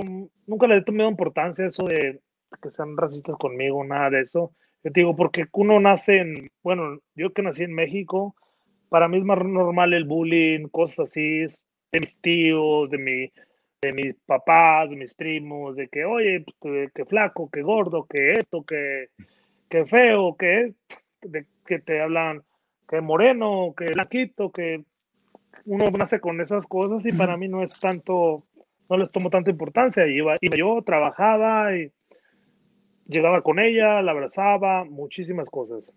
[0.46, 2.20] nunca le he tomado importancia eso de
[2.60, 4.52] que sean racistas conmigo, nada de eso.
[4.82, 8.34] Yo te digo, porque uno nace en, bueno, yo que nací en México,
[8.88, 11.44] para mí es más normal el bullying, cosas así,
[11.92, 13.32] de mis tíos, de, mi,
[13.82, 18.32] de mis papás, de mis primos, de que, oye, pues, que, flaco, que gordo, que
[18.32, 19.10] esto, que,
[19.68, 20.74] que feo, que,
[21.22, 22.42] de, que te hablan,
[22.88, 24.84] que moreno, que blanquito, que
[25.66, 28.42] uno nace con esas cosas y para mí no es tanto,
[28.90, 30.04] no les tomo tanta importancia.
[30.04, 31.92] Iba, iba yo, trabajaba y
[33.06, 35.92] llegaba con ella, la abrazaba, muchísimas cosas.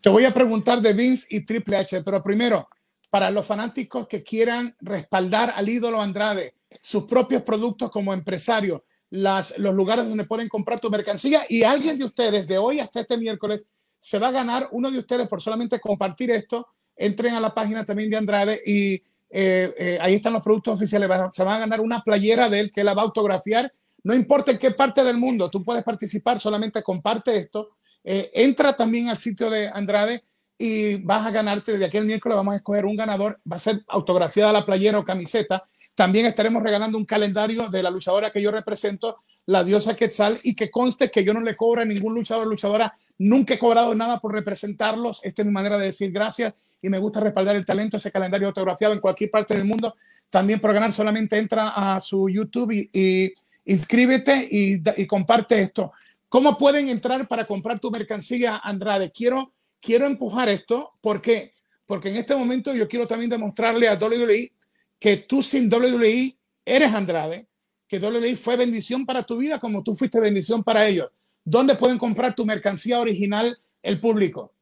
[0.00, 2.66] Te voy a preguntar de Vince y Triple H, pero primero,
[3.10, 9.58] para los fanáticos que quieran respaldar al ídolo Andrade, sus propios productos como empresario, las,
[9.58, 13.18] los lugares donde pueden comprar tu mercancía y alguien de ustedes de hoy hasta este
[13.18, 13.66] miércoles
[13.98, 17.84] se va a ganar, uno de ustedes por solamente compartir esto, entren a la página
[17.84, 18.94] también de Andrade y
[19.30, 22.72] eh, eh, ahí están los productos oficiales, se van a ganar una playera de él
[22.72, 23.72] que la va a autografiar
[24.04, 27.70] no importa en qué parte del mundo, tú puedes participar, solamente comparte esto.
[28.04, 30.24] Eh, entra también al sitio de Andrade
[30.56, 31.72] y vas a ganarte.
[31.72, 33.40] Desde aquel miércoles vamos a escoger un ganador.
[33.50, 35.64] Va a ser autografiada la playera o camiseta.
[35.94, 39.18] También estaremos regalando un calendario de la luchadora que yo represento,
[39.48, 42.94] la diosa Quetzal, y que conste que yo no le cobro a ningún luchador luchadora.
[43.16, 45.20] Nunca he cobrado nada por representarlos.
[45.22, 48.48] Esta es mi manera de decir gracias y me gusta respaldar el talento, ese calendario
[48.48, 49.96] autografiado en cualquier parte del mundo.
[50.28, 53.32] También por ganar solamente entra a su YouTube y
[53.64, 55.92] inscríbete y, comparte esto.
[56.28, 59.10] ¿Cómo pueden entrar para comprar tu mercancía, Andrade?
[59.10, 60.92] Quiero, quiero empujar esto.
[61.00, 61.54] ¿Por qué?
[61.86, 64.52] Porque en este momento yo quiero también demostrarle a WWE
[64.98, 66.36] que tú sin WWE
[66.66, 67.46] eres Andrade,
[67.88, 71.10] que WWE fue bendición para tu vida como tú fuiste bendición para ellos.
[71.44, 74.52] ¿Dónde pueden comprar tu mercancía original el público?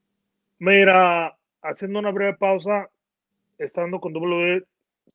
[0.59, 2.89] Mira, haciendo una breve pausa,
[3.59, 4.65] estando con WWE,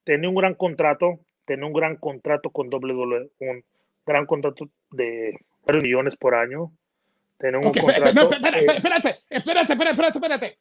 [0.04, 3.64] tenía un gran contrato, tenía un gran contrato con WWE, un,
[4.06, 6.72] gran contrato de varios millones por año.
[7.38, 8.10] Tenemos un contrato.
[8.10, 10.58] espérate, espérate, espérate, espérate, espérate.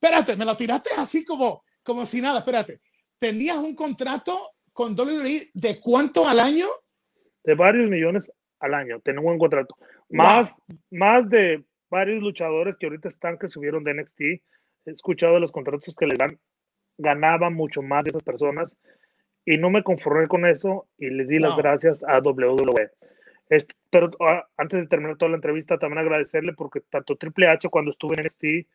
[0.00, 2.80] Espérate, me lo tiraste así como, como si nada, espérate.
[3.18, 6.66] ¿Tenías un contrato con WWE de cuánto al año?
[7.42, 9.00] De varios millones al año.
[9.00, 9.76] Tenemos un contrato.
[10.08, 10.56] Más,
[10.92, 14.20] más de varios luchadores que ahorita están que subieron de NXT.
[14.20, 14.40] He
[14.84, 16.38] escuchado de los contratos que les dan.
[16.96, 18.76] Ganaban mucho más de esas personas
[19.44, 22.92] y no me conformé con eso y les di las gracias a WWE.
[23.48, 27.68] Este, pero ah, antes de terminar toda la entrevista, también agradecerle porque tanto Triple H
[27.68, 28.68] cuando estuve en NXT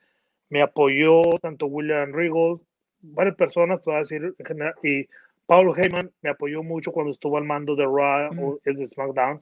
[0.49, 2.59] me apoyó, tanto William Regal,
[2.99, 5.07] varias personas, puedo decir, en general, y
[5.45, 9.41] Paul Heyman me apoyó mucho cuando estuvo al mando de Raw o el de SmackDown.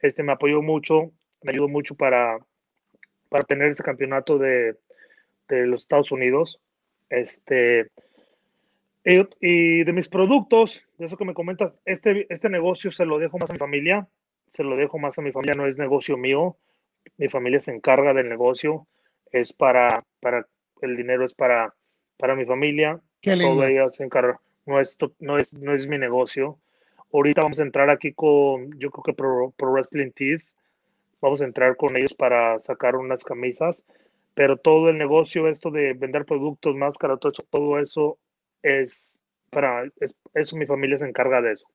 [0.00, 2.38] Este me apoyó mucho, me ayudó mucho para,
[3.28, 4.76] para tener ese campeonato de,
[5.48, 6.60] de los Estados Unidos.
[7.08, 7.90] Este,
[9.04, 13.38] y, de mis productos, de eso que me comentas, este, este negocio se lo dejo
[13.38, 14.06] más a mi familia,
[14.52, 16.56] se lo dejo más a mi familia, no es negocio mío,
[17.16, 18.86] mi familia se encarga del negocio,
[19.32, 20.46] es para, para
[20.82, 21.74] el dinero es para,
[22.18, 25.98] para mi familia, Qué todo ella se encarga, no es, no, es, no es mi
[25.98, 26.58] negocio.
[27.12, 30.42] Ahorita vamos a entrar aquí con, yo creo que Pro, Pro Wrestling Teeth,
[31.20, 33.82] vamos a entrar con ellos para sacar unas camisas,
[34.34, 38.18] pero todo el negocio, esto de vender productos, máscaras, todo eso, todo eso
[38.62, 39.18] es
[39.50, 39.90] para,
[40.34, 41.66] eso mi familia se encarga de eso.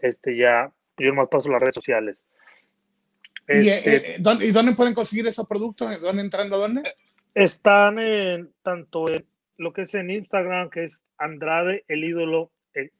[0.00, 2.24] Este ya, yo más paso las redes sociales.
[3.48, 6.00] ¿Y, eh, este, eh, ¿Y, dónde pueden conseguir esos productos?
[6.00, 6.82] ¿Dónde entrando dónde?
[7.34, 9.24] Están en tanto en
[9.58, 12.50] lo que es en Instagram, que es Andrade, el ídolo,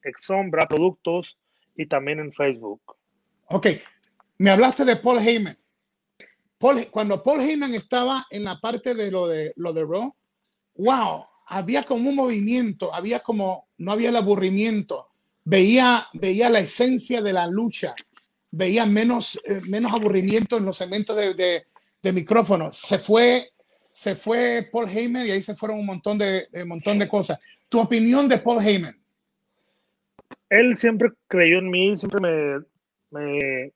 [0.04, 1.36] Exombra Productos,
[1.76, 2.80] y también en Facebook.
[3.46, 3.68] Ok,
[4.38, 5.56] me hablaste de Paul Heyman.
[6.58, 10.14] Paul, cuando Paul Heyman estaba en la parte de lo de lo de Raw,
[10.76, 15.08] wow, había como un movimiento, había como, no había el aburrimiento,
[15.44, 17.94] veía, veía la esencia de la lucha,
[18.50, 21.66] veía menos, eh, menos aburrimiento en los segmentos de, de,
[22.02, 22.76] de micrófonos.
[22.76, 23.52] Se fue
[23.92, 27.38] se fue Paul Heyman y ahí se fueron un montón de, montón de cosas.
[27.70, 28.96] ¿Tu opinión de Paul Heyman?
[30.48, 32.20] Él siempre creyó en mí, siempre
[33.10, 33.72] me,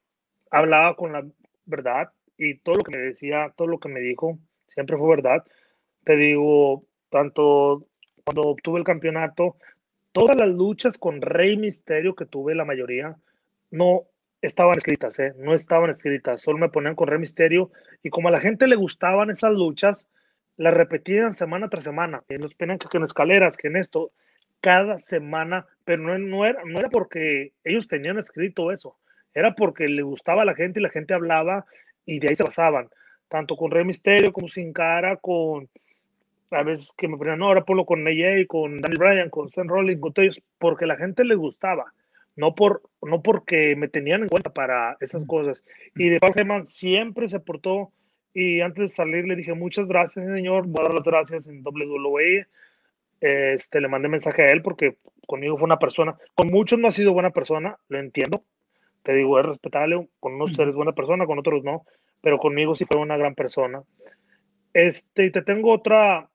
[0.51, 1.25] hablaba con la
[1.65, 4.37] verdad y todo lo que me decía, todo lo que me dijo,
[4.67, 5.45] siempre fue verdad.
[6.05, 7.87] Te digo, tanto
[8.25, 9.57] cuando obtuve el campeonato,
[10.11, 13.17] todas las luchas con Rey Misterio que tuve, la mayoría,
[13.71, 14.09] no
[14.43, 15.35] estaban escritas, ¿eh?
[15.39, 17.71] no estaban escritas, solo me ponían con Rey Misterio
[18.03, 20.05] y como a la gente le gustaban esas luchas,
[20.57, 24.13] las repetían semana tras semana, y los ponían que en escaleras, que en esto,
[24.61, 28.97] cada semana, pero no, no, era, no era porque ellos tenían escrito eso,
[29.35, 31.67] era porque le gustaba a la gente y la gente hablaba
[32.07, 32.89] y de ahí se pasaban,
[33.29, 35.69] tanto con Rey Misterio como Sin Cara, con
[36.51, 39.67] a veces que me ponían, no, ahora ponlo con AJ, con Daniel Bryan, con Seth
[39.67, 41.93] Rollins, con todos, porque la gente le gustaba
[42.37, 45.63] no, por, no porque me tenían en cuenta para esas cosas.
[45.95, 47.93] Y de Paul Heyman siempre se portó
[48.35, 51.63] y antes de salir le dije muchas gracias, señor, voy a dar las gracias en
[51.65, 52.47] WWE.
[53.21, 56.93] Este, le mandé mensaje a él porque conmigo fue una persona, con muchos no ha
[56.93, 58.45] sido buena persona, lo entiendo.
[59.05, 61.85] Te digo, es respetable, con unos eres buena persona, con otros no,
[62.21, 63.83] pero conmigo sí fue una gran persona.
[64.73, 66.29] Este, y te tengo otra,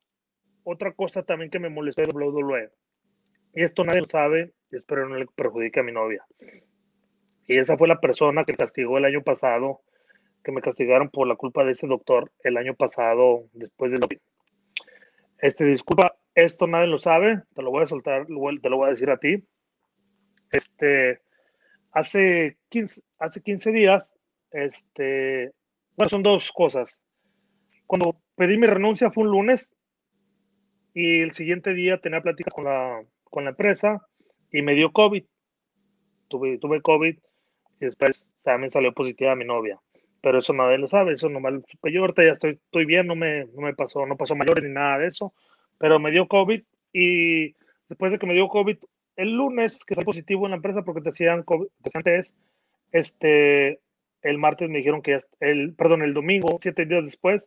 [0.63, 2.69] otra cosa también que me molestó de WWE.
[3.55, 6.23] Y esto nadie lo sabe, y espero no le perjudique a mi novia.
[7.47, 9.81] Y esa fue la persona que castigó el año pasado,
[10.43, 14.01] que me castigaron por la culpa de ese doctor el año pasado después del
[15.39, 18.91] Este, disculpa, esto nadie lo sabe, te lo voy a soltar, te lo voy a
[18.91, 19.43] decir a ti.
[20.51, 21.21] Este,
[21.91, 24.13] hace 15, hace 15 días,
[24.51, 25.51] este,
[25.95, 26.99] bueno, son dos cosas.
[27.85, 29.73] Cuando pedí mi renuncia fue un lunes
[30.93, 34.05] y el siguiente día tenía pláticas con la, con la empresa
[34.51, 35.23] y me dio COVID.
[36.27, 37.17] Tuve, tuve COVID
[37.81, 39.79] y después también salió positiva mi novia.
[40.21, 42.01] Pero eso nadie lo sabe, eso no me supe yo.
[42.01, 44.99] Ahorita ya estoy, estoy bien, no me, no me pasó, no pasó mayor ni nada
[44.99, 45.33] de eso.
[45.77, 46.61] Pero me dio COVID
[46.93, 47.55] y
[47.87, 48.77] después de que me dio COVID,
[49.15, 52.33] el lunes que salí positivo en la empresa porque te hacían COVID, antes,
[52.91, 53.79] este,
[54.21, 57.43] el martes me dijeron que ya, el, perdón, el domingo, siete días después,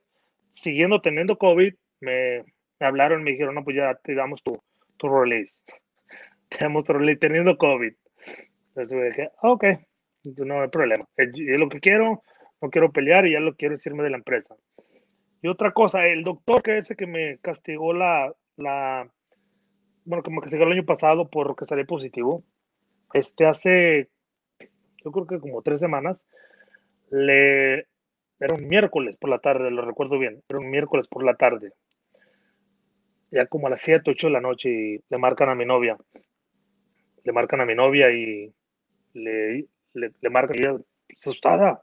[0.52, 2.44] siguiendo teniendo COVID, me,
[2.80, 4.62] me hablaron me dijeron, no, pues ya te damos tu,
[4.96, 5.56] tu release
[6.58, 7.92] tenemos teniendo COVID.
[8.74, 9.64] Entonces dije, ok,
[10.38, 11.04] no hay problema.
[11.16, 12.22] Yo lo que quiero,
[12.62, 14.56] no quiero pelear y ya lo quiero irme de la empresa.
[15.42, 19.10] Y otra cosa, el doctor que ese que me castigó la, la
[20.04, 22.44] bueno, que me castigó el año pasado porque salí positivo,
[23.12, 24.08] este hace,
[25.04, 26.24] yo creo que como tres semanas,
[27.10, 27.80] le,
[28.38, 31.72] era un miércoles por la tarde, lo recuerdo bien, era un miércoles por la tarde,
[33.32, 35.96] ya como a las 7, 8 de la noche le marcan a mi novia.
[37.24, 38.52] Le marcan a mi novia y
[39.14, 40.76] le, le, marcan y ella
[41.16, 41.82] asustada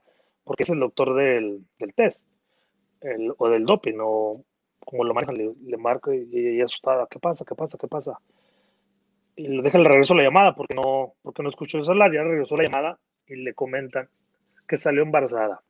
[0.50, 2.26] porque es el doctor del, del test
[3.38, 4.44] o del doping o
[4.80, 7.46] como lo manejan, le, le marca y ella asustada, ¿qué pasa?
[7.46, 7.78] ¿Qué pasa?
[7.78, 8.20] ¿Qué pasa?
[9.36, 12.24] Y le deja el regreso la llamada porque no, porque no escuchó el celular, ya
[12.24, 14.10] regresó la llamada y le comentan
[14.68, 15.62] que salió embarazada.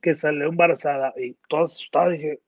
[0.00, 2.38] Que salió embarazada y toda asustada dije,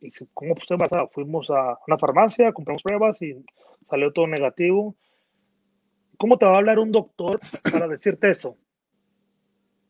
[0.00, 1.08] y ¿cómo fue embarazada?
[1.08, 3.44] Fuimos a una farmacia, compramos pruebas y
[3.90, 4.94] salió todo negativo.
[6.22, 7.40] ¿Cómo te va a hablar un doctor
[7.72, 8.56] para decirte eso?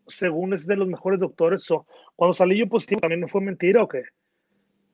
[0.06, 3.88] Según es de los mejores doctores, o cuando salí yo positivo también fue mentira o
[3.88, 4.04] qué.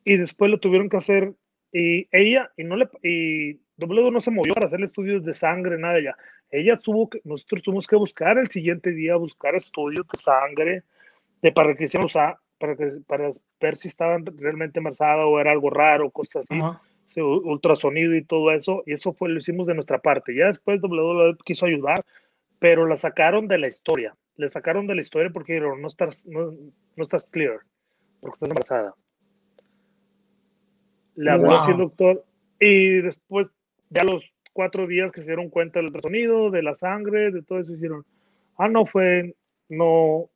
[0.03, 1.35] Y después lo tuvieron que hacer
[1.73, 5.79] y ella, y no le, y W no se movió para hacer estudios de sangre,
[5.79, 6.17] nada de ella.
[6.51, 10.83] Ella tuvo que, nosotros tuvimos que buscar el siguiente día, buscar estudios de sangre,
[11.41, 12.15] de para que hiciéramos,
[12.59, 13.31] para, que, para
[13.61, 16.61] ver si estaban realmente embarazadas o era algo raro, cosas así.
[17.23, 20.35] Ultrasonido y todo eso, y eso fue lo hicimos de nuestra parte.
[20.35, 22.05] Ya después W quiso ayudar,
[22.59, 24.17] pero la sacaron de la historia.
[24.37, 26.53] Le sacaron de la historia porque dijeron, no estás, no,
[26.97, 27.61] no estás clear,
[28.21, 28.95] porque estás embarazada.
[31.17, 32.25] Le habló así el doctor
[32.61, 33.49] y después,
[33.91, 37.61] ya los cuatro días que se dieron cuenta del ultrasonido, de la sangre, de todo
[37.61, 38.05] eso, hicieron,
[38.57, 39.35] ah, no fue,
[39.69, 40.31] no,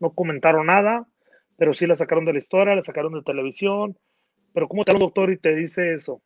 [0.00, 1.06] no comentaron nada,
[1.56, 3.96] pero sí la sacaron de la historia, la sacaron de televisión,
[4.56, 6.22] pero ¿cómo te un doctor y te dice eso?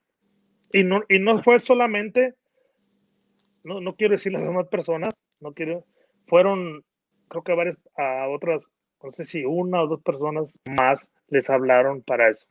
[0.72, 2.36] Y no, y no fue solamente,
[3.64, 5.84] no, no quiero decir las demás personas, no quiero,
[6.28, 6.84] fueron,
[7.26, 8.62] creo que varias, a otras,
[9.02, 12.46] no sé si una o dos personas más les hablaron para eso.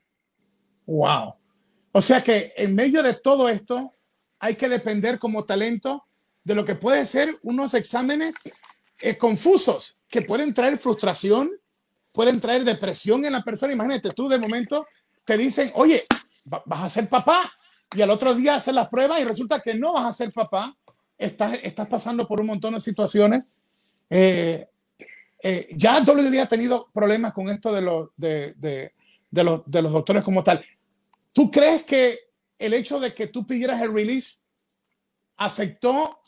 [0.86, 1.36] Wow.
[1.94, 3.94] O sea que en medio de todo esto
[4.38, 6.04] hay que depender como talento
[6.44, 8.36] de lo que puede ser unos exámenes
[9.00, 11.50] eh, confusos que pueden traer frustración,
[12.12, 13.72] pueden traer depresión en la persona.
[13.72, 14.86] Imagínate, tú de momento
[15.26, 16.06] te dicen, oye,
[16.44, 17.52] vas a ser papá
[17.96, 20.76] y al otro día hacer las pruebas y resulta que no vas a ser papá.
[21.18, 23.48] Estás, estás pasando por un montón de situaciones.
[24.10, 24.68] Eh,
[25.42, 28.94] eh, ya WWE ha tenido problemas con esto de, los de, de,
[29.30, 30.64] de, los, de los doctores como tal.
[31.34, 32.20] ¿Tú crees que
[32.58, 34.40] el hecho de que tú pidieras el release
[35.38, 36.20] afectó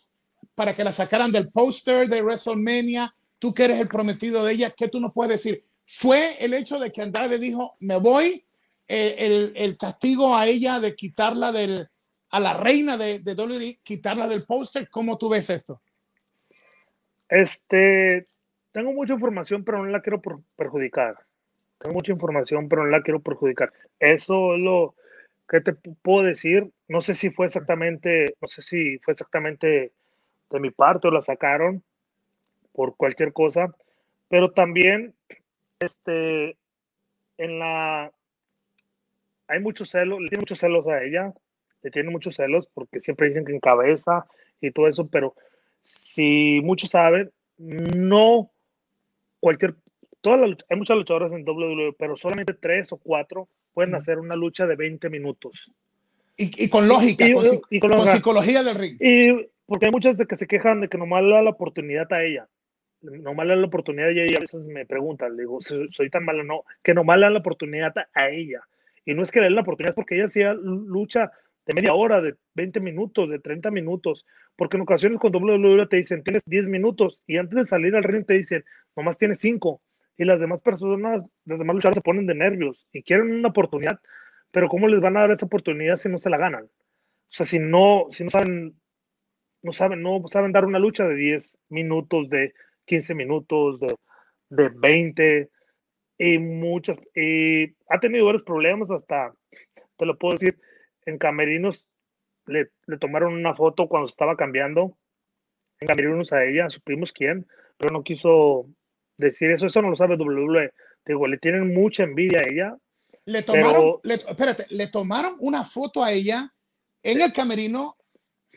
[0.56, 3.16] para que la sacaran del póster de WrestleMania?
[3.40, 5.66] Tú que eres el prometido de ella, ¿qué tú nos puedes decir?
[5.86, 8.46] ¿Fue el hecho de que Andrade dijo, me voy,
[8.92, 11.88] el, castigo a ella de quitarla del,
[12.30, 14.90] a la reina de, de WWE, quitarla del póster?
[14.90, 15.82] ¿Cómo tú ves esto?
[17.30, 18.26] Este,
[18.72, 20.22] tengo mucha información, pero no la quiero
[20.56, 21.16] perjudicar.
[21.78, 23.72] Tengo mucha información, pero no la quiero perjudicar.
[24.00, 24.96] Eso es lo
[25.48, 26.72] que te puedo decir.
[26.88, 29.92] No sé si fue exactamente, no sé si fue exactamente
[30.50, 31.84] de mi parte o la sacaron
[32.74, 33.74] por cualquier cosa,
[34.30, 35.14] pero también,
[35.80, 36.58] este,
[37.38, 38.12] en la,
[39.52, 41.34] hay muchos celos, le tiene muchos celos a ella,
[41.84, 44.26] le tiene muchos celos porque siempre dicen que encabeza
[44.62, 45.36] y todo eso, pero
[45.84, 48.50] si muchos saben, no
[49.40, 49.76] cualquier
[50.24, 54.76] hay muchas luchadoras en WWE, pero solamente tres o cuatro pueden hacer una lucha de
[54.76, 55.72] 20 minutos.
[56.38, 57.46] Y, con lógica, y, con,
[58.08, 58.98] psicología del ring.
[59.00, 62.12] Y porque hay muchas de que se quejan de que nomás le da la oportunidad
[62.14, 62.48] a ella.
[63.02, 66.10] Nomás le da la oportunidad a ella y a veces me preguntan, le digo, soy
[66.10, 68.62] tan mala, no, que nomás le da la oportunidad a ella.
[69.06, 71.32] Y no es que le den la oportunidad porque ella hacía lucha
[71.66, 74.26] de media hora, de 20 minutos, de 30 minutos,
[74.56, 78.04] porque en ocasiones con WWE te dicen, tienes 10 minutos y antes de salir al
[78.04, 78.64] ring te dicen,
[78.96, 79.82] nomás tienes 5
[80.18, 84.00] y las demás personas, las demás luchadores se ponen de nervios y quieren una oportunidad,
[84.52, 86.66] pero ¿cómo les van a dar esa oportunidad si no se la ganan?
[86.66, 88.76] O sea, si no, si no saben,
[89.62, 92.54] no saben, no saben dar una lucha de 10 minutos, de
[92.86, 93.96] 15 minutos, de,
[94.50, 95.50] de 20,
[96.24, 99.34] y muchas, ha tenido varios problemas hasta,
[99.98, 100.60] te lo puedo decir,
[101.08, 101.84] en Camerinos
[102.46, 104.96] le, le tomaron una foto cuando estaba cambiando,
[105.80, 108.68] en Camerinos a ella, supimos quién, pero no quiso
[109.18, 110.72] decir eso, eso no lo sabe WWE.
[111.08, 112.78] Digo, le tienen mucha envidia a ella.
[113.26, 116.54] Le tomaron, le, espérate, le tomaron una foto a ella
[117.02, 117.98] en el camerino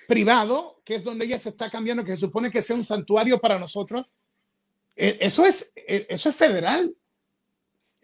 [0.07, 3.39] privado, que es donde ella se está cambiando, que se supone que sea un santuario
[3.39, 4.05] para nosotros.
[4.95, 6.95] E, eso es, e, eso es federal.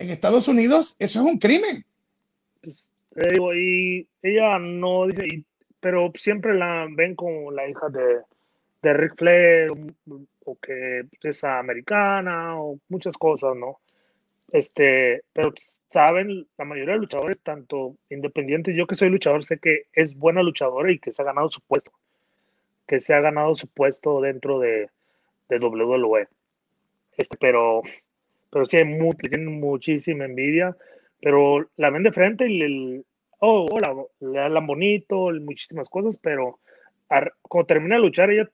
[0.01, 1.85] En Estados Unidos, eso es un crimen.
[2.63, 2.89] Pues,
[3.55, 5.45] y ella no dice,
[5.79, 8.23] pero siempre la ven como la hija de,
[8.81, 9.69] de Ric Flair,
[10.47, 13.81] o que es americana, o muchas cosas, ¿no?
[14.53, 15.53] Este, pero
[15.91, 20.43] saben, la mayoría de luchadores, tanto independientes, yo que soy luchador, sé que es buena
[20.43, 21.93] luchadora y que se ha ganado su puesto,
[22.87, 24.89] que se ha ganado su puesto dentro de,
[25.51, 26.27] de WWE.
[27.19, 27.83] Este, pero,
[28.51, 30.77] pero sí, hay tienen muchísima envidia,
[31.21, 33.03] pero la ven de frente y le,
[33.39, 36.59] oh, hola, le hablan bonito, muchísimas cosas, pero
[37.43, 38.49] cuando termina de luchar, ella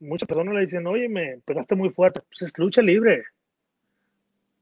[0.00, 2.20] muchas personas le dicen, oye, me pegaste muy fuerte.
[2.28, 3.24] Pues es lucha libre.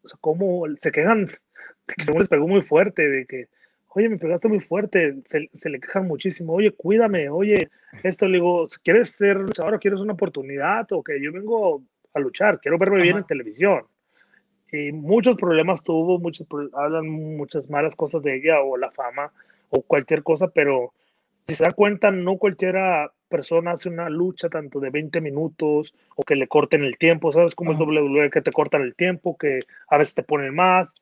[0.03, 3.09] O sea, ¿cómo se quejan de que según les pegó muy fuerte?
[3.09, 3.49] De que,
[3.89, 5.17] oye, me pegaste muy fuerte.
[5.27, 6.55] Se, se le quejan muchísimo.
[6.55, 7.29] Oye, cuídame.
[7.29, 7.69] Oye,
[8.03, 10.87] esto le digo, ¿quieres ser luchador o quieres una oportunidad?
[10.93, 11.83] O que yo vengo
[12.13, 13.85] a luchar, quiero verme bien en televisión.
[14.75, 19.33] Y muchos problemas tuvo, muchos hablan muchas malas cosas de ella o la fama
[19.71, 20.93] o cualquier cosa, pero
[21.47, 26.23] si se dan cuenta, no cualquiera persona hace una lucha tanto de 20 minutos o
[26.25, 27.55] que le corten el tiempo, ¿sabes?
[27.55, 30.93] Como el WWE que te cortan el tiempo, que a veces te ponen más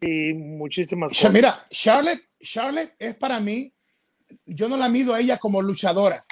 [0.00, 1.32] y muchísimas cosas.
[1.32, 3.72] Mira, Charlotte, Charlotte es para mí,
[4.46, 6.24] yo no la mido a ella como luchadora,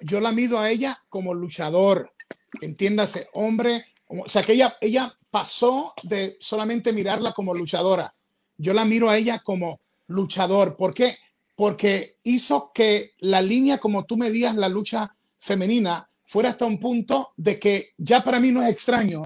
[0.00, 2.12] yo la mido a ella como luchador,
[2.60, 8.14] entiéndase, hombre, o sea que ella, ella pasó de solamente mirarla como luchadora,
[8.56, 11.16] yo la miro a ella como luchador, ¿por qué?
[11.58, 17.32] porque hizo que la línea como tú medías la lucha femenina fuera hasta un punto
[17.36, 19.24] de que ya para mí no es extraño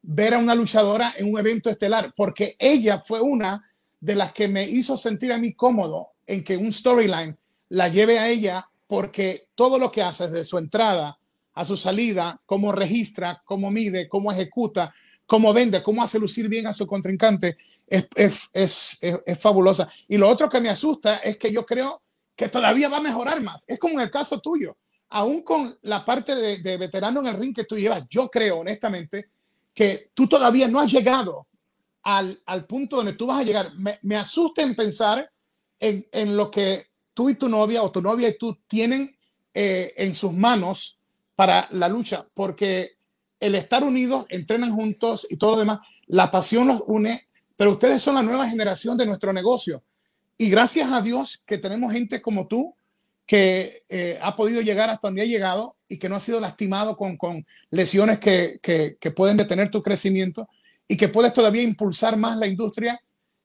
[0.00, 4.48] ver a una luchadora en un evento estelar, porque ella fue una de las que
[4.48, 7.36] me hizo sentir a mí cómodo en que un storyline
[7.68, 11.18] la lleve a ella, porque todo lo que hace desde su entrada
[11.52, 14.94] a su salida, cómo registra, cómo mide, cómo ejecuta,
[15.26, 17.56] cómo vende, cómo hace lucir bien a su contrincante,
[17.86, 19.88] es, es, es, es, fabulosa.
[20.08, 22.02] Y lo otro que me asusta es que yo creo
[22.36, 23.64] que todavía va a mejorar más.
[23.66, 24.76] Es como en el caso tuyo.
[25.10, 28.58] Aún con la parte de, de veterano en el ring que tú llevas, yo creo
[28.58, 29.28] honestamente
[29.72, 31.46] que tú todavía no has llegado
[32.02, 33.74] al, al punto donde tú vas a llegar.
[33.76, 35.30] Me, me asusta en pensar
[35.80, 39.16] en, en, lo que tú y tu novia o tu novia y tú tienen
[39.52, 40.98] eh, en sus manos
[41.34, 42.93] para la lucha, porque
[43.44, 48.00] el estar unidos, entrenan juntos y todo lo demás, la pasión los une, pero ustedes
[48.00, 49.82] son la nueva generación de nuestro negocio.
[50.38, 52.74] Y gracias a Dios que tenemos gente como tú
[53.26, 56.96] que eh, ha podido llegar hasta donde ha llegado y que no ha sido lastimado
[56.96, 60.48] con, con lesiones que, que, pueden detener tu crecimiento
[60.88, 62.98] y que puedes todavía impulsar más la industria.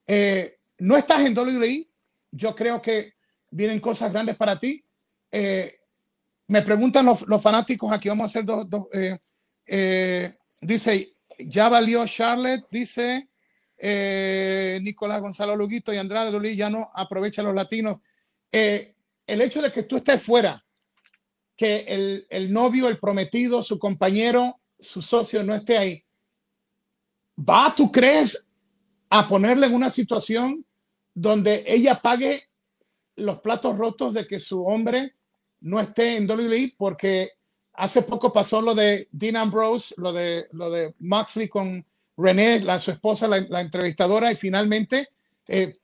[0.08, 1.89] Eh, no estás en WWE,
[2.32, 3.16] yo creo que
[3.52, 4.82] vienen cosas grandes para ti.
[5.30, 5.76] Eh,
[6.47, 8.66] me preguntan los, fanáticos, aquí vamos a hacer dos,
[10.61, 13.30] dice, ya valió Charlotte, dice
[13.78, 17.97] eh, Nicolás Gonzalo Luguito y Andrade Dolí, ya no aprovecha los latinos.
[18.51, 18.95] Eh,
[19.26, 20.63] el hecho de que tú estés fuera,
[21.55, 26.03] que el, el, novio, el prometido, su compañero, su socio no esté ahí,
[27.38, 28.49] ¿va, tú crees,
[29.09, 30.65] a ponerle en una situación
[31.13, 32.43] donde ella pague
[33.15, 35.15] los platos rotos de que su hombre
[35.61, 37.32] no esté en WWE porque
[37.80, 41.86] Hace poco pasó lo de Dean Ambrose, lo de, lo de Moxley con
[42.17, 45.07] René, su esposa, la, entrevistadora, y finalmente
[45.47, 45.77] eh,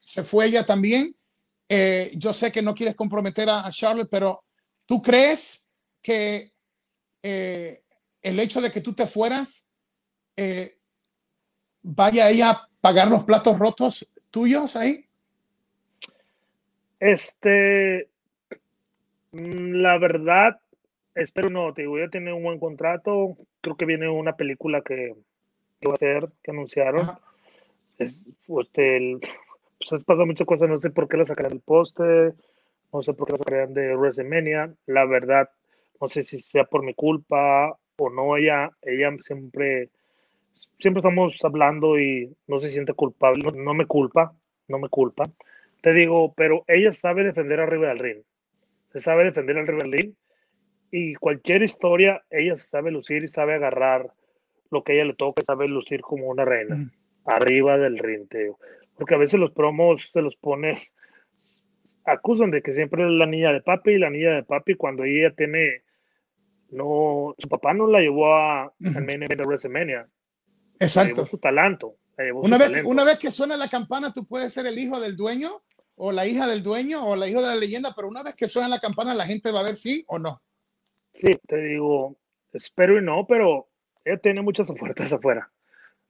[0.00, 1.14] se fue ella también.
[1.68, 4.42] Eh, yo sé que no quieres comprometer a, Charlotte, pero
[4.86, 5.68] ¿tú crees
[6.00, 6.50] que
[7.22, 7.82] eh,
[8.22, 9.68] el hecho de que tú te fueras
[11.82, 15.04] vaya ella a pagar los platos rotos tuyos ahí?
[16.98, 18.08] Este,
[19.32, 20.58] mm, la verdad,
[21.18, 23.36] espero no, te digo, ya tiene un buen contrato.
[23.60, 25.14] Creo que viene una película que,
[25.86, 27.06] va a hacer, que anunciaron.
[27.98, 29.20] Es, este, el,
[29.88, 32.32] pues pasa muchas cosas, no sé por qué la sacaron del poste,
[32.92, 34.74] no sé por qué la sacaron de WrestleMania.
[34.86, 35.50] La verdad,
[36.00, 38.36] no sé si sea por mi culpa o no.
[38.36, 39.90] Ella, ella siempre,
[40.78, 44.32] siempre estamos hablando y no se siente culpable, no, no me culpa,
[44.68, 45.24] no me culpa.
[45.82, 48.22] Te digo, pero ella sabe defender arriba del ring.
[48.92, 50.14] Se sabe defender del ring
[50.90, 54.10] y cualquier historia, ella sabe lucir y sabe agarrar
[54.70, 56.90] lo que ella le toca, sabe lucir como una reina, mm.
[57.26, 58.58] arriba del rinteo.
[58.96, 60.90] Porque a veces los promos se los pone,
[62.04, 65.04] acusan de que siempre es la niña de papi y la niña de papi cuando
[65.04, 65.82] ella tiene,
[66.70, 70.08] no, su papá no la llevó a, event de WrestleMania.
[70.80, 71.26] Exacto.
[71.26, 71.96] su talento.
[72.34, 75.62] Una, vez, una vez que suena la campana, tú puedes ser el hijo del dueño
[75.94, 78.48] o la hija del dueño o la hija de la leyenda, pero una vez que
[78.48, 80.42] suena la campana, la gente va a ver sí o no.
[81.18, 82.16] Sí, te digo,
[82.52, 83.68] espero y no, pero
[84.04, 85.50] ella tiene muchas ofertas afuera.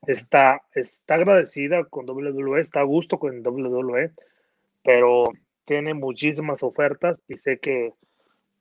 [0.06, 4.12] Está, está agradecida con WWE, está a gusto con WWE,
[4.84, 5.24] pero
[5.64, 7.92] tiene muchísimas ofertas y sé que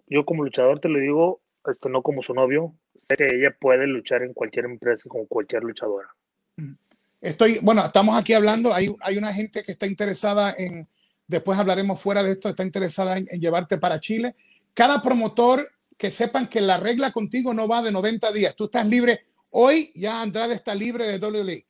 [0.08, 3.86] yo como luchador te lo digo, este, no como su novio, sé que ella puede
[3.86, 6.08] luchar en cualquier empresa con cualquier luchadora.
[6.56, 6.74] Mm.
[7.22, 10.88] Estoy, bueno, estamos aquí hablando, hay, hay una gente que está interesada en,
[11.28, 14.36] después hablaremos fuera de esto, está interesada en llevarte para Chile.
[14.74, 15.68] Cada promotor
[15.98, 18.56] que sepan que la regla contigo no va de 90 días.
[18.56, 19.26] Tú estás libre.
[19.50, 21.66] Hoy ya Andrade está libre de WWE.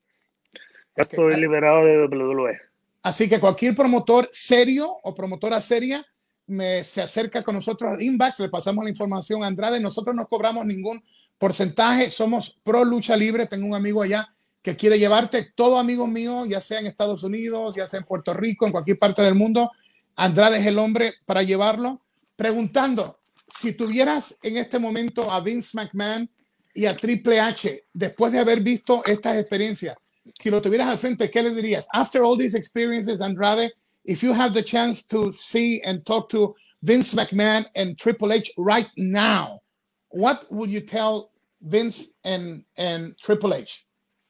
[0.98, 2.60] Ya estoy liberado de WWE.
[3.04, 6.06] Así que cualquier promotor serio o promotora seria
[6.48, 9.80] me, se acerca con nosotros al inbox, le pasamos la información a Andrade.
[9.80, 11.04] Nosotros no cobramos ningún
[11.38, 13.46] porcentaje, somos pro lucha libre.
[13.46, 17.74] Tengo un amigo allá que quiere llevarte, todo amigo mío, ya sea en Estados Unidos,
[17.78, 19.72] ya sea en Puerto Rico, en cualquier parte del mundo.
[20.16, 22.02] Andrade es el hombre para llevarlo.
[22.36, 23.17] Preguntando,
[23.48, 26.30] si tuvieras en este momento a Vince McMahon
[26.74, 29.96] y a Triple H, después de haber visto estas experiencias,
[30.36, 31.88] si lo tuvieras al frente, ¿qué le dirías?
[31.94, 33.72] After all these experiences, Andrade,
[34.04, 38.52] if you have the chance to see and talk to Vince McMahon and Triple H
[38.58, 39.62] right now,
[40.10, 41.32] what would you tell
[41.62, 43.86] Vince and, and Triple H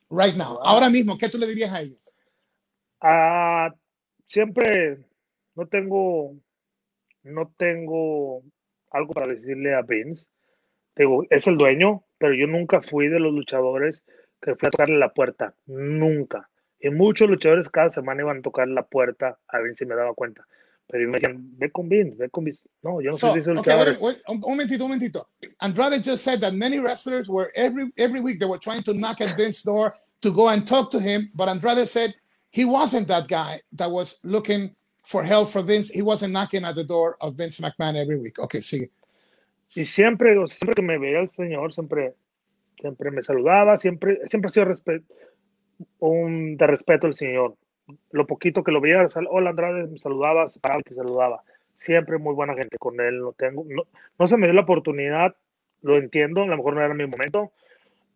[0.10, 0.56] right now?
[0.56, 0.80] Wow.
[0.80, 2.14] Ahora mismo, ¿qué tú le dirías a ellos?
[3.02, 3.70] Uh,
[4.28, 4.98] siempre
[5.56, 6.36] no tengo,
[7.24, 8.44] no tengo
[8.92, 10.26] algo para decirle a Vince.
[10.96, 14.04] Digo, es el dueño, pero yo nunca fui de los luchadores
[14.42, 15.54] que fui a tocarle la puerta.
[15.66, 16.50] Nunca.
[16.80, 20.14] Y muchos luchadores cada semana iban a tocar la puerta a Vince y me daba
[20.14, 20.46] cuenta.
[20.90, 22.64] Pero me decían, ve con Vince, ve con Vince.
[22.82, 25.28] No, yo no so, soy de okay, wait, wait, un momentito, un momentito.
[25.60, 29.20] Andrade just said that many wrestlers were every every week they were trying to knock
[29.20, 32.16] at Vince's door to go and talk to him, but Andrade said
[32.52, 34.77] he wasn't that guy that was looking
[35.08, 35.90] for help from Vince.
[35.90, 38.38] He wasn't knocking at the door of Vince McMahon every week.
[38.40, 38.90] Okay, sigue.
[39.76, 42.14] Y siempre, siempre que me veía el señor, siempre,
[42.80, 45.06] siempre me saludaba, siempre, siempre ha sido respeto,
[46.00, 47.56] un de respeto al señor
[48.12, 51.44] lo poquito que lo veía, hola Andrade, me saludaba, se paraba y te saludaba.
[51.78, 53.84] Siempre muy buena gente con él, no tengo, no,
[54.18, 55.36] no se me dio la oportunidad,
[55.82, 57.52] lo entiendo, a lo mejor no era mi momento,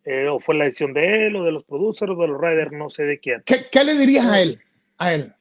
[0.04, 2.72] eh, o fue la decisión de él, o de los producers, o de los riders,
[2.72, 3.42] no sé de quién.
[3.46, 4.60] ¿Qué, qué le dirías a él?
[4.98, 5.32] A él.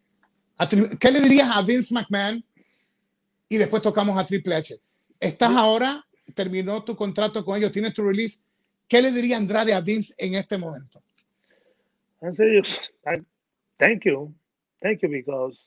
[0.68, 2.44] ¿Qué le dirías a Vince McMahon?
[3.50, 4.76] Y después tocamos a Triple H.
[5.20, 8.42] Estás ahora, terminó tu contrato con ellos, tienes tu release.
[8.88, 11.02] ¿Qué le diría Andrade a Vince en este momento?
[12.22, 12.62] En serio,
[13.78, 14.34] thank you,
[14.80, 15.58] thank you because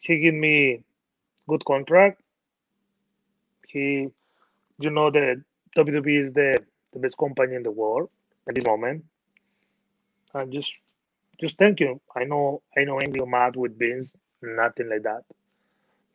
[0.00, 0.84] he gave me
[1.46, 2.20] good contract.
[3.68, 4.08] He,
[4.78, 5.42] you know, the
[5.76, 6.58] WWE is the,
[6.92, 8.08] the best company in the world
[8.48, 9.04] at this moment.
[10.34, 10.72] And just,
[11.44, 12.00] just thank you.
[12.14, 15.22] I know, I know angry mad with Vince, nothing like that.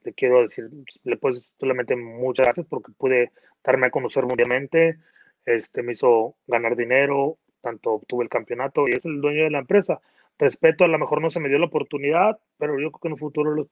[0.03, 0.69] Le quiero decir,
[1.03, 3.31] le puedo solamente muchas gracias porque pude
[3.63, 4.97] darme a conocer mundialmente.
[5.45, 9.59] Este me hizo ganar dinero, tanto obtuve el campeonato y es el dueño de la
[9.59, 9.99] empresa
[10.39, 13.13] respeto, a lo mejor no se me dio la oportunidad, pero yo creo que en
[13.13, 13.69] un futuro lo,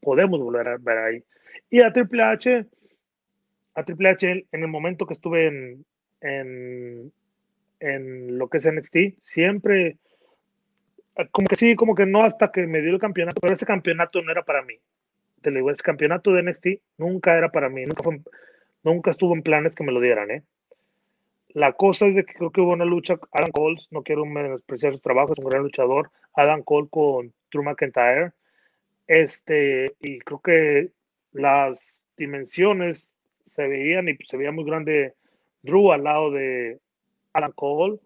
[0.00, 1.24] podemos volver a ver ahí.
[1.70, 2.66] Y a Triple H,
[3.74, 5.84] a Triple H en el momento que estuve en,
[6.20, 7.12] en,
[7.80, 9.96] en lo que es NXT, siempre,
[11.26, 14.22] como que sí, como que no hasta que me dio el campeonato, pero ese campeonato
[14.22, 14.74] no era para mí.
[15.42, 16.66] Te lo digo, ese campeonato de NXT
[16.98, 18.04] nunca era para mí, nunca,
[18.82, 20.42] nunca estuvo en planes que me lo dieran, ¿eh?
[21.50, 24.92] La cosa es de que creo que hubo una lucha, Adam Cole, no quiero menospreciar
[24.92, 28.32] su trabajo, es un gran luchador, Adam Cole con Drew McIntyre,
[29.06, 30.90] este, y creo que
[31.32, 33.10] las dimensiones
[33.46, 35.14] se veían y se veía muy grande
[35.62, 36.78] Drew al lado de
[37.32, 37.98] Adam Cole,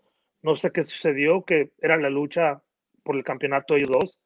[0.42, 2.62] no sé qué sucedió, que era la lucha
[3.02, 4.18] por el campeonato ellos dos.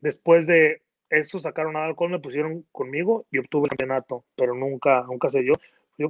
[0.00, 5.04] Después de eso sacaron a Cole, me pusieron conmigo y obtuve el campeonato, pero nunca,
[5.06, 5.54] nunca se dio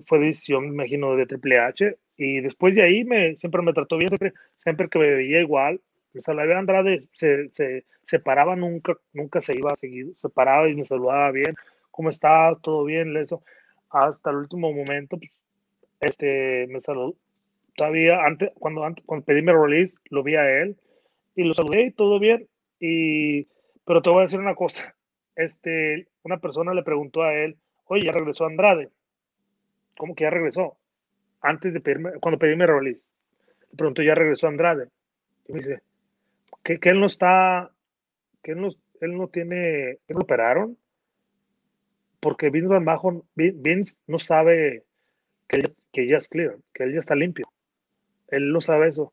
[0.06, 1.96] fue decisión, me imagino, de Triple H.
[2.16, 5.80] Y después de ahí me, siempre me trató bien, siempre, siempre que me veía igual.
[6.20, 10.74] Salvador Andrade se, se, se, paraba, nunca, nunca se iba a seguir, se paraba y
[10.74, 11.54] me saludaba bien.
[11.90, 12.56] ¿Cómo está?
[12.62, 13.16] ¿Todo bien?
[13.16, 13.42] Eso.
[13.90, 15.32] Hasta el último momento, pues,
[16.00, 17.14] este, me saludó.
[17.76, 20.76] Todavía, antes, cuando, antes, cuando pedí mi release, lo vi a él
[21.34, 22.48] y lo saludé y todo bien.
[22.80, 23.44] Y,
[23.84, 24.94] pero te voy a decir una cosa.
[25.36, 27.56] Este, una persona le preguntó a él,
[27.86, 28.90] oye, ya regresó Andrade
[29.96, 30.76] ¿Cómo que ya regresó?
[31.40, 31.80] Antes de
[32.20, 33.04] cuando pedí mi release,
[33.70, 34.88] de pronto ya regresó Andrade.
[35.46, 35.82] Y me dice,
[36.62, 37.70] que, él no está,
[38.42, 38.70] que él no,
[39.00, 40.76] él no tiene, que lo operaron,
[42.20, 44.84] porque Vince Van Bajo, Vince no sabe
[45.48, 47.46] que, que ya es clear, que él ya está limpio.
[48.28, 49.12] Él no sabe eso.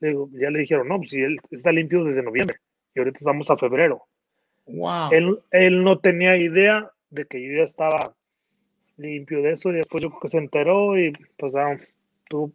[0.00, 2.56] Ya le dijeron, no, pues si él está limpio desde noviembre
[2.94, 4.02] y ahorita estamos a febrero.
[4.66, 5.10] Wow.
[5.12, 8.14] Él, él no tenía idea de que yo ya estaba
[8.96, 11.78] limpio de eso y después yo creo que se enteró y pues ah,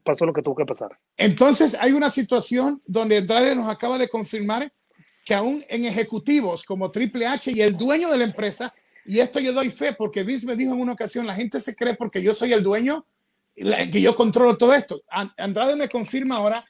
[0.04, 0.98] pasó lo que tuvo que pasar.
[1.18, 4.72] Entonces hay una situación donde Andrade nos acaba de confirmar
[5.26, 8.74] que aún en ejecutivos como Triple H y el dueño de la empresa,
[9.06, 11.76] y esto yo doy fe porque Vince me dijo en una ocasión, la gente se
[11.76, 13.06] cree porque yo soy el dueño,
[13.56, 15.02] que yo controlo todo esto.
[15.38, 16.66] Andrade me confirma ahora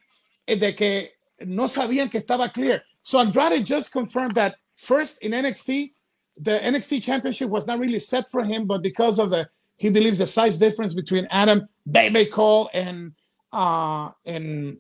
[0.48, 1.12] de que
[1.46, 2.84] no sabían que estaba clear.
[3.02, 5.94] So Andrade just confirmed that first in NXT,
[6.38, 9.48] the NXT championship was not really set for him, but because of the
[9.78, 13.14] he believes the size difference between Adam Baby Cole and
[13.52, 14.80] uh and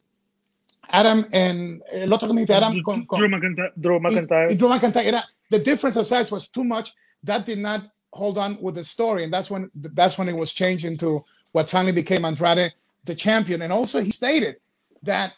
[0.89, 4.47] Adam and el otro que Adam con, con, Drew McIntyre, Drew McIntyre.
[4.47, 6.93] Y, y Drew McIntyre era, the difference of size was too much.
[7.23, 7.81] That did not
[8.13, 11.69] hold on with the story, and that's when that's when it was changed into what
[11.69, 12.73] finally became Andrade
[13.05, 13.61] the champion.
[13.61, 14.57] And also, he stated
[15.03, 15.33] that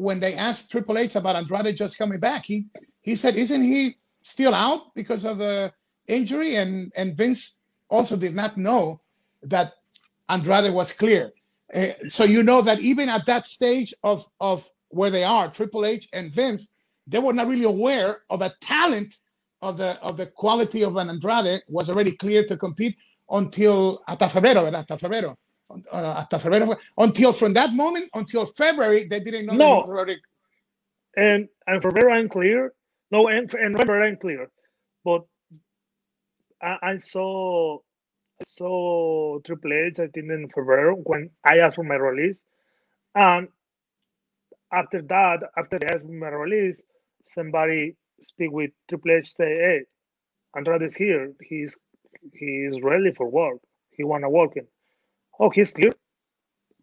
[0.00, 2.64] when they asked Triple H about Andrade just coming back, he
[3.02, 5.72] he said, "Isn't he still out because of the
[6.08, 7.60] injury?" And and Vince
[7.90, 9.02] also did not know
[9.42, 9.74] that
[10.28, 11.32] Andrade was clear.
[11.74, 15.84] Uh, so you know that even at that stage of, of where they are, Triple
[15.84, 16.68] H and Vince,
[17.06, 19.14] they were not really aware of a talent
[19.60, 22.96] of the of the quality of an Andrade was already clear to compete
[23.28, 24.02] until.
[24.08, 25.36] Hasta febrero.
[25.92, 26.76] Uh, hasta febrero.
[26.98, 29.54] Until from that moment until February, they didn't know.
[29.54, 29.82] No.
[31.16, 32.72] And and Febrero I'm clear.
[33.10, 34.50] No, and, and November I'm clear.
[35.04, 35.22] But
[36.62, 37.78] I, I saw
[38.40, 42.42] I saw Triple H I think in February when I asked for my release,
[43.14, 43.48] and
[44.72, 46.80] after that, after they asked for my release,
[47.26, 49.80] somebody speak with Triple H say, "Hey,
[50.56, 51.32] Andrade Andrade's here.
[51.42, 51.76] He's
[52.34, 53.58] he's ready for work.
[53.90, 54.66] He wanna work in.
[55.40, 55.92] Oh, he's clear.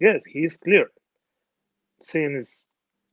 [0.01, 0.89] Yes, he's clear
[2.03, 2.63] since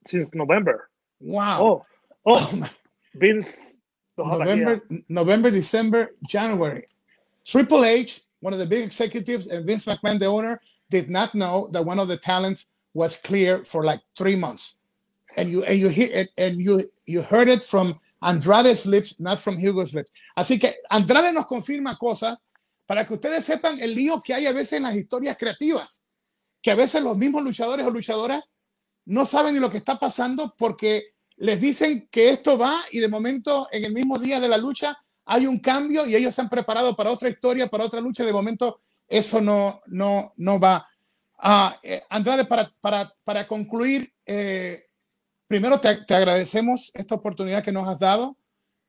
[0.06, 0.88] since November.
[1.20, 1.62] Wow.
[1.62, 1.86] Oh,
[2.26, 2.70] oh, oh
[3.14, 3.76] Vince.
[4.16, 6.84] November, November, December, January.
[7.44, 11.68] Triple H, one of the big executives, and Vince McMahon, the owner, did not know
[11.72, 14.76] that one of the talents was clear for like three months.
[15.36, 19.42] And you and you hear it and you you heard it from Andrade's lips, not
[19.42, 20.10] from Hugo's lips.
[20.38, 22.38] Así que Andrade nos confirma cosas
[22.86, 26.04] para que ustedes sepan el lío que hay a veces en las historias creativas,
[26.60, 28.42] que a veces los mismos luchadores o luchadoras
[29.06, 33.08] no saben ni lo que está pasando porque les dicen que esto va y de
[33.08, 34.96] momento en el mismo día de la lucha
[35.26, 38.24] hay un cambio y ellos se han preparado para otra historia, para otra lucha.
[38.24, 40.86] De momento eso no, no, no va.
[41.42, 41.70] Uh,
[42.10, 44.86] Andrade, para, para, para concluir, eh,
[45.46, 48.36] primero te, te, agradecemos esta oportunidad que nos has dado.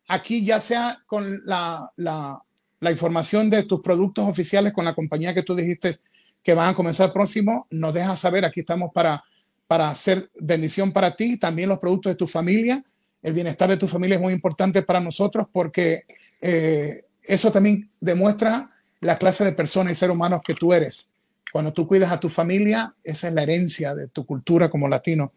[0.07, 2.41] Aquí ya sea con la, la,
[2.85, 5.97] la, información de tus productos oficiales con la compañía que tú dijiste
[6.43, 9.23] que van a comenzar próximo, nos dejas saber, aquí estamos para,
[9.67, 12.83] para hacer bendición para ti, también los productos de tu familia.
[13.23, 16.03] El bienestar de tu familia es muy importante para nosotros porque
[16.39, 18.69] eh, eso también demuestra
[19.01, 21.11] la clase de persona y ser humanos que tú eres.
[21.51, 25.31] Cuando tú cuidas a tu familia, esa es la herencia de tu cultura como latino.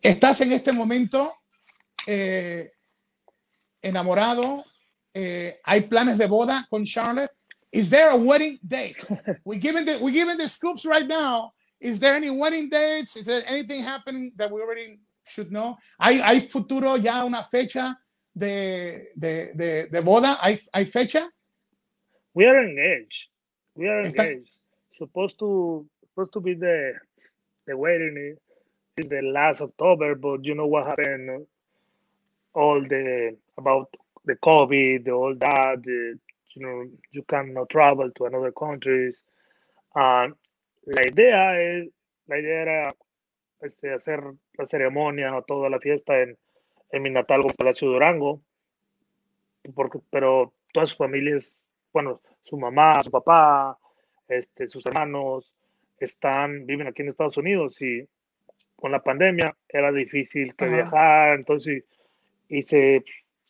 [0.00, 1.34] Estás en este momento
[2.06, 2.72] eh,
[3.82, 4.64] enamorado.
[5.14, 7.30] Eh, hay planes de boda con Charlotte.
[7.72, 8.96] Is there a wedding date?
[9.44, 11.52] We're giving the, we're giving the scoops right now.
[11.80, 13.16] Is there any wedding dates?
[13.16, 15.76] Is there anything happening that we already should know?
[16.00, 17.94] ¿Hay, hay futuro ya una fecha
[18.34, 20.38] de, de, de, de boda?
[20.40, 21.28] ¿Hay, ¿Hay fecha?
[22.34, 23.28] We are engaged.
[23.74, 24.50] We are engaged.
[24.96, 26.94] Supposed to supposed to be the
[27.66, 28.36] the wedding
[28.96, 31.46] is the last October, but you know what happened?
[32.54, 33.88] All the about
[34.28, 35.82] the COVID, all that.
[35.82, 36.18] The,
[36.54, 39.20] you know, you cannot travel to another countries.
[39.94, 40.34] And
[40.86, 41.88] la idea es,
[42.28, 42.94] la idea era
[43.60, 44.22] este, hacer
[44.56, 46.36] la ceremonia o toda la fiesta en,
[46.92, 48.40] en mi natal Palacio Durango,
[49.74, 53.78] porque, pero todas sus familias, bueno, su mamá, su papá,
[54.28, 55.52] este, sus hermanos,
[55.98, 58.06] están, viven aquí en Estados Unidos y
[58.76, 61.84] con la pandemia era difícil que viajar, entonces
[62.64, 63.04] se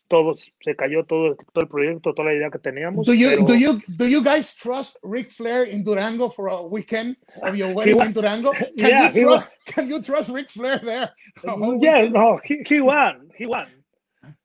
[0.09, 3.07] todo se cayó todo, todo el proyecto, toda la idea que teníamos.
[3.07, 3.45] Do you, pero...
[3.45, 7.73] do you, do you guys trust Ric Flair in Durango for a weekend of your
[7.75, 8.53] wedding in Durango?
[8.53, 11.13] Can yeah, you trust, can you trust Ric Flair there?
[11.81, 13.67] Yeah, no, he, he won, he won.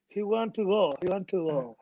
[0.08, 1.76] He won to go, he won to go.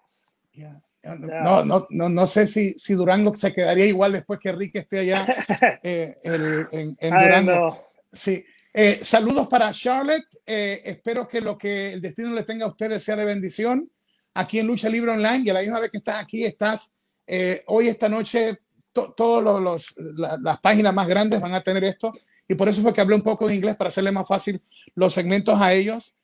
[0.55, 0.75] Yeah.
[1.05, 5.01] No, no, no, no sé si, si Durango se quedaría igual después que Rick esté
[5.01, 5.27] allá
[5.83, 7.89] eh, el, en, en, Durango.
[8.13, 8.45] Sí.
[8.75, 10.27] Eh, saludos para Charlotte.
[10.47, 13.91] Eh, espero que lo que el destino le tenga a ustedes sea de bendición.
[14.35, 16.91] Aquí en Lucha Libre Online y a la misma vez que estás aquí, estás
[17.27, 18.61] eh, hoy, esta noche,
[18.93, 19.95] to, todas
[20.41, 22.13] las páginas más grandes van a tener esto.
[22.49, 24.63] Y por eso fue que hablé un poco de inglés para hacerle más fácil
[24.95, 26.15] los segmentos a ellos.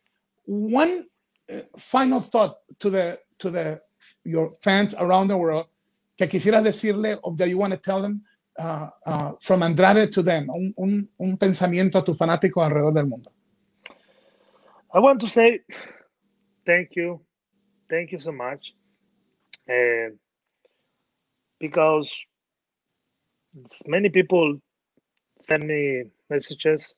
[0.47, 1.07] One
[1.77, 3.83] final thought to the, to the
[4.25, 5.67] your fans around the world
[6.17, 8.23] que quisieras decirle of that you want to tell them
[8.59, 12.05] uh, from Andrade to them un, un, un, pensamiento a
[12.65, 13.31] alrededor del mundo.
[14.95, 15.61] I want to say
[16.67, 17.21] thank you
[17.89, 18.75] thank you so much
[19.69, 20.11] uh,
[21.61, 22.11] because
[23.87, 24.59] many people
[25.41, 26.95] send me messages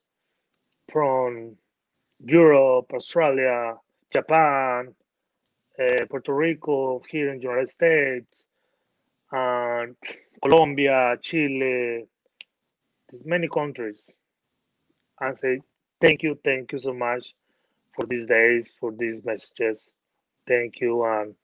[0.91, 1.57] from
[2.25, 3.75] Europe Australia
[4.13, 4.95] Japan
[5.81, 8.45] uh, Puerto Rico, here in the United States,
[9.33, 9.97] and
[10.43, 12.07] Colombia, Chile,
[13.09, 13.99] there's many countries.
[15.21, 15.61] And say
[16.01, 17.35] thank you, thank you so much
[17.95, 19.91] for these days, for these messages.
[20.47, 21.35] Thank you, and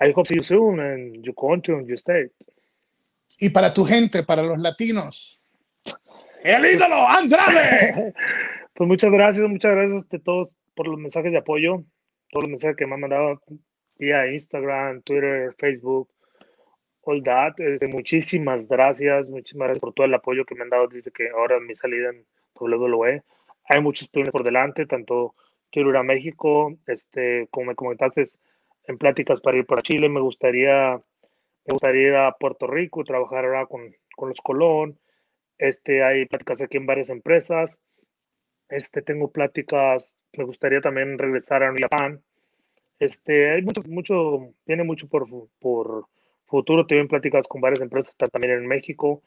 [0.00, 2.32] I hope to see you soon in your country and your state.
[3.40, 5.46] Y para tu gente, para los latinos.
[6.42, 8.14] El ídolo, Andrade.
[8.74, 11.84] pues muchas gracias, muchas gracias a todos por los mensajes de apoyo
[12.30, 13.40] todos los mensajes que me han mandado
[13.98, 16.08] vía Instagram, Twitter, Facebook,
[17.08, 17.58] all that.
[17.58, 21.28] Este, muchísimas gracias, muchísimas gracias por todo el apoyo que me han dado desde que
[21.30, 22.24] ahora mi salida en
[22.58, 23.22] WWE.
[23.64, 25.34] Hay muchos planes por delante, tanto
[25.70, 28.28] quiero ir a México, este, como me comentaste,
[28.84, 33.44] en pláticas para ir para Chile, me gustaría, me gustaría ir a Puerto Rico, trabajar
[33.44, 34.98] ahora con, con los Colón.
[35.58, 37.78] Este, hay pláticas aquí en varias empresas.
[38.68, 42.22] Este, tengo pláticas, me gustaría también regresar a Japón.
[42.98, 45.26] Este, hay mucho, mucho, tiene mucho por,
[45.60, 46.06] por
[46.48, 46.86] futuro.
[46.86, 49.22] Tienen pláticas con varias empresas también en México.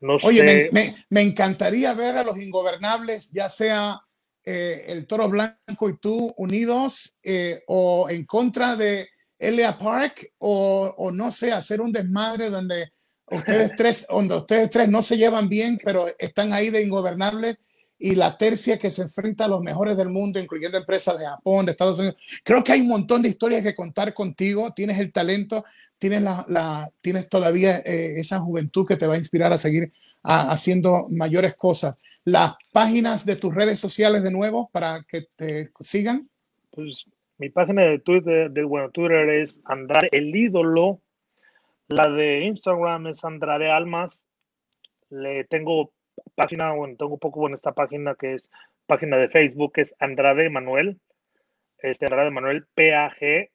[0.00, 4.00] No Oye, me, me, encantaría ver a los ingobernables, ya sea
[4.44, 9.08] eh, el Toro Blanco y tú unidos eh, o en contra de
[9.38, 12.92] Elia Park o, o, no sé, hacer un desmadre donde
[13.30, 17.56] ustedes tres, donde ustedes tres no se llevan bien, pero están ahí de ingobernables
[17.98, 21.64] y la tercia que se enfrenta a los mejores del mundo, incluyendo empresas de Japón,
[21.64, 22.16] de Estados Unidos.
[22.42, 24.72] Creo que hay un montón de historias que contar contigo.
[24.74, 25.64] Tienes el talento,
[25.98, 29.92] tienes, la, tienes todavía eh, esa juventud que te va a inspirar a seguir
[30.22, 31.94] haciendo mayores cosas.
[32.24, 36.28] Las páginas de tus redes sociales de nuevo para que te sigan.
[36.70, 37.04] Pues
[37.38, 41.00] mi página de Twitter, de, bueno, Twitter es Andrade el ídolo.
[41.88, 44.20] La de Instagram es Andrade Almas.
[45.10, 45.92] Le tengo
[46.34, 48.48] página, bueno, tengo un poco en esta página que es
[48.86, 51.00] página de Facebook, que es Andrade Manuel,
[51.78, 53.50] este Andrade Manuel PAG,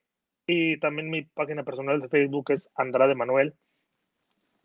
[0.46, 3.54] y también mi página personal de Facebook es Andrade Manuel,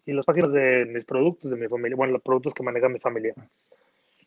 [0.06, 2.98] y las páginas de mis productos de mi familia, bueno, los productos que maneja mi
[2.98, 3.34] familia.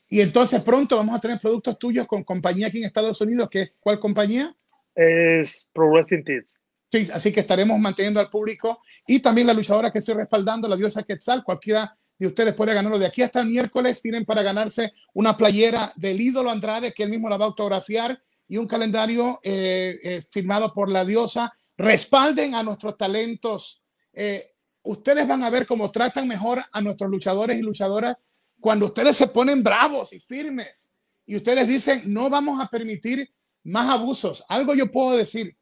[0.09, 3.61] Y entonces pronto vamos a tener productos tuyos con compañía aquí en Estados Unidos, que
[3.61, 4.55] es ¿cuál compañía?
[4.95, 6.47] Es Progressing Teeth.
[6.89, 10.77] Sí, así que estaremos manteniendo al público y también la luchadora que estoy respaldando, la
[10.77, 14.01] diosa Quetzal, cualquiera y ustedes pueden ganarlo de aquí hasta el miércoles.
[14.01, 18.21] Tienen para ganarse una playera del ídolo Andrade, que él mismo la va a autografiar,
[18.47, 21.53] y un calendario eh, eh, firmado por la diosa.
[21.77, 23.83] Respalden a nuestros talentos.
[24.13, 28.15] Eh, ustedes van a ver cómo tratan mejor a nuestros luchadores y luchadoras
[28.59, 30.89] cuando ustedes se ponen bravos y firmes.
[31.25, 33.29] Y ustedes dicen, no vamos a permitir
[33.63, 34.43] más abusos.
[34.47, 35.55] Algo yo puedo decir,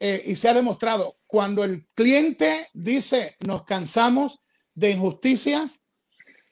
[0.00, 4.40] y se ha demostrado, cuando el cliente dice, nos cansamos
[4.74, 5.81] de injusticias,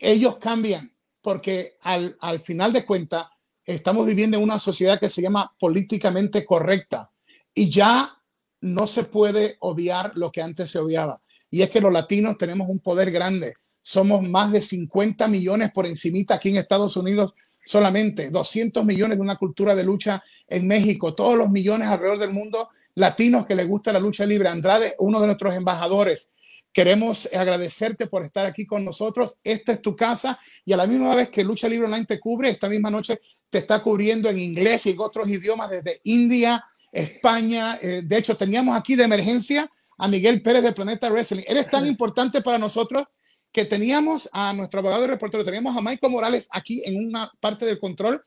[0.00, 3.26] ellos cambian porque al, final de cuentas
[3.64, 7.10] estamos viviendo en una sociedad que se llama políticamente correcta
[7.54, 8.16] y ya
[8.62, 11.20] no se puede obviar lo que antes se obviaba.
[11.50, 13.54] Y es que los latinos tenemos un poder grande.
[13.82, 17.32] Somos más de 50 millones por encimita aquí en Estados Unidos
[17.64, 22.32] solamente, 200 millones de una cultura de lucha en México, todos los millones alrededor del
[22.32, 24.48] mundo latinos que les gusta la lucha libre.
[24.48, 26.28] Andrade, uno de nuestros embajadores,
[26.72, 29.38] Queremos agradecerte por estar aquí con nosotros.
[29.42, 32.50] Esta es tu casa y a la misma vez que Lucha Libre Online te cubre,
[32.50, 37.78] esta misma noche te está cubriendo en inglés y en otros idiomas desde India, España.
[37.82, 39.68] Eh, de hecho, teníamos aquí de emergencia
[39.98, 41.42] a Miguel Pérez de Planeta Wrestling.
[41.46, 43.04] Eres tan importante para nosotros
[43.52, 47.66] que teníamos a nuestro abogado y reportero, teníamos a Michael Morales aquí en una parte
[47.66, 48.22] del control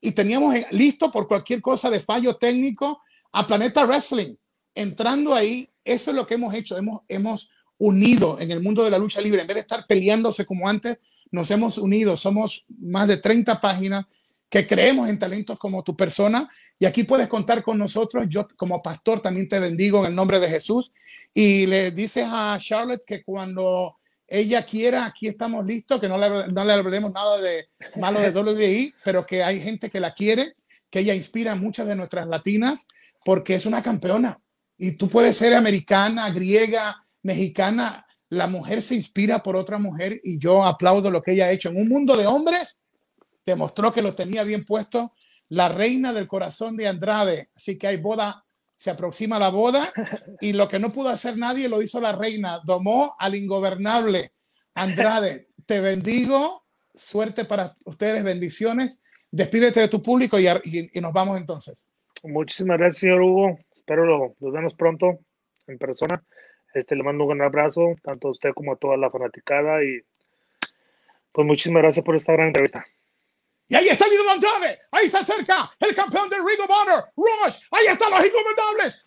[0.00, 3.02] y teníamos listo por cualquier cosa de fallo técnico
[3.32, 4.36] a Planeta Wrestling.
[4.74, 6.76] Entrando ahí, eso es lo que hemos hecho.
[6.76, 7.50] Hemos, hemos
[7.80, 9.40] unido en el mundo de la lucha libre.
[9.40, 10.98] En vez de estar peleándose como antes,
[11.32, 12.16] nos hemos unido.
[12.16, 14.04] Somos más de 30 páginas
[14.48, 16.48] que creemos en talentos como tu persona
[16.78, 18.26] y aquí puedes contar con nosotros.
[18.28, 20.92] Yo como pastor también te bendigo en el nombre de Jesús
[21.32, 23.96] y le dices a Charlotte que cuando
[24.28, 28.94] ella quiera, aquí estamos listos, que no le, no le nada de malo de WI,
[29.04, 30.54] pero que hay gente que la quiere,
[30.90, 32.86] que ella inspira a muchas de nuestras latinas
[33.24, 34.38] porque es una campeona
[34.76, 40.38] y tú puedes ser americana, griega, mexicana, la mujer se inspira por otra mujer y
[40.38, 41.68] yo aplaudo lo que ella ha hecho.
[41.68, 42.78] En un mundo de hombres,
[43.44, 45.12] demostró que lo tenía bien puesto.
[45.48, 47.50] La reina del corazón de Andrade.
[47.56, 49.92] Así que hay boda, se aproxima la boda
[50.40, 52.60] y lo que no pudo hacer nadie lo hizo la reina.
[52.64, 54.32] Domó al ingobernable.
[54.74, 56.64] Andrade, te bendigo.
[56.94, 59.02] Suerte para ustedes, bendiciones.
[59.30, 60.46] Despídete de tu público y,
[60.92, 61.86] y, nos vamos entonces.
[62.22, 63.58] Muchísimas gracias, señor Hugo.
[63.74, 65.18] Espero lo, nos vemos pronto
[65.66, 66.22] en persona.
[66.74, 69.82] Este, le mando un gran abrazo, tanto a usted como a toda la fanaticada.
[69.82, 70.00] Y
[71.32, 72.86] pues muchísimas gracias por esta gran entrevista.
[73.68, 74.78] Y ahí está ídolo Andrade.
[74.90, 77.60] Ahí se acerca el campeón del Ring of Honor, Rush.
[77.70, 79.06] Ahí están los incomendables.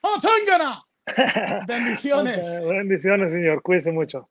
[1.67, 2.65] Bendiciones.
[2.65, 3.61] bendiciones, señor.
[3.61, 4.29] Cuídese mucho.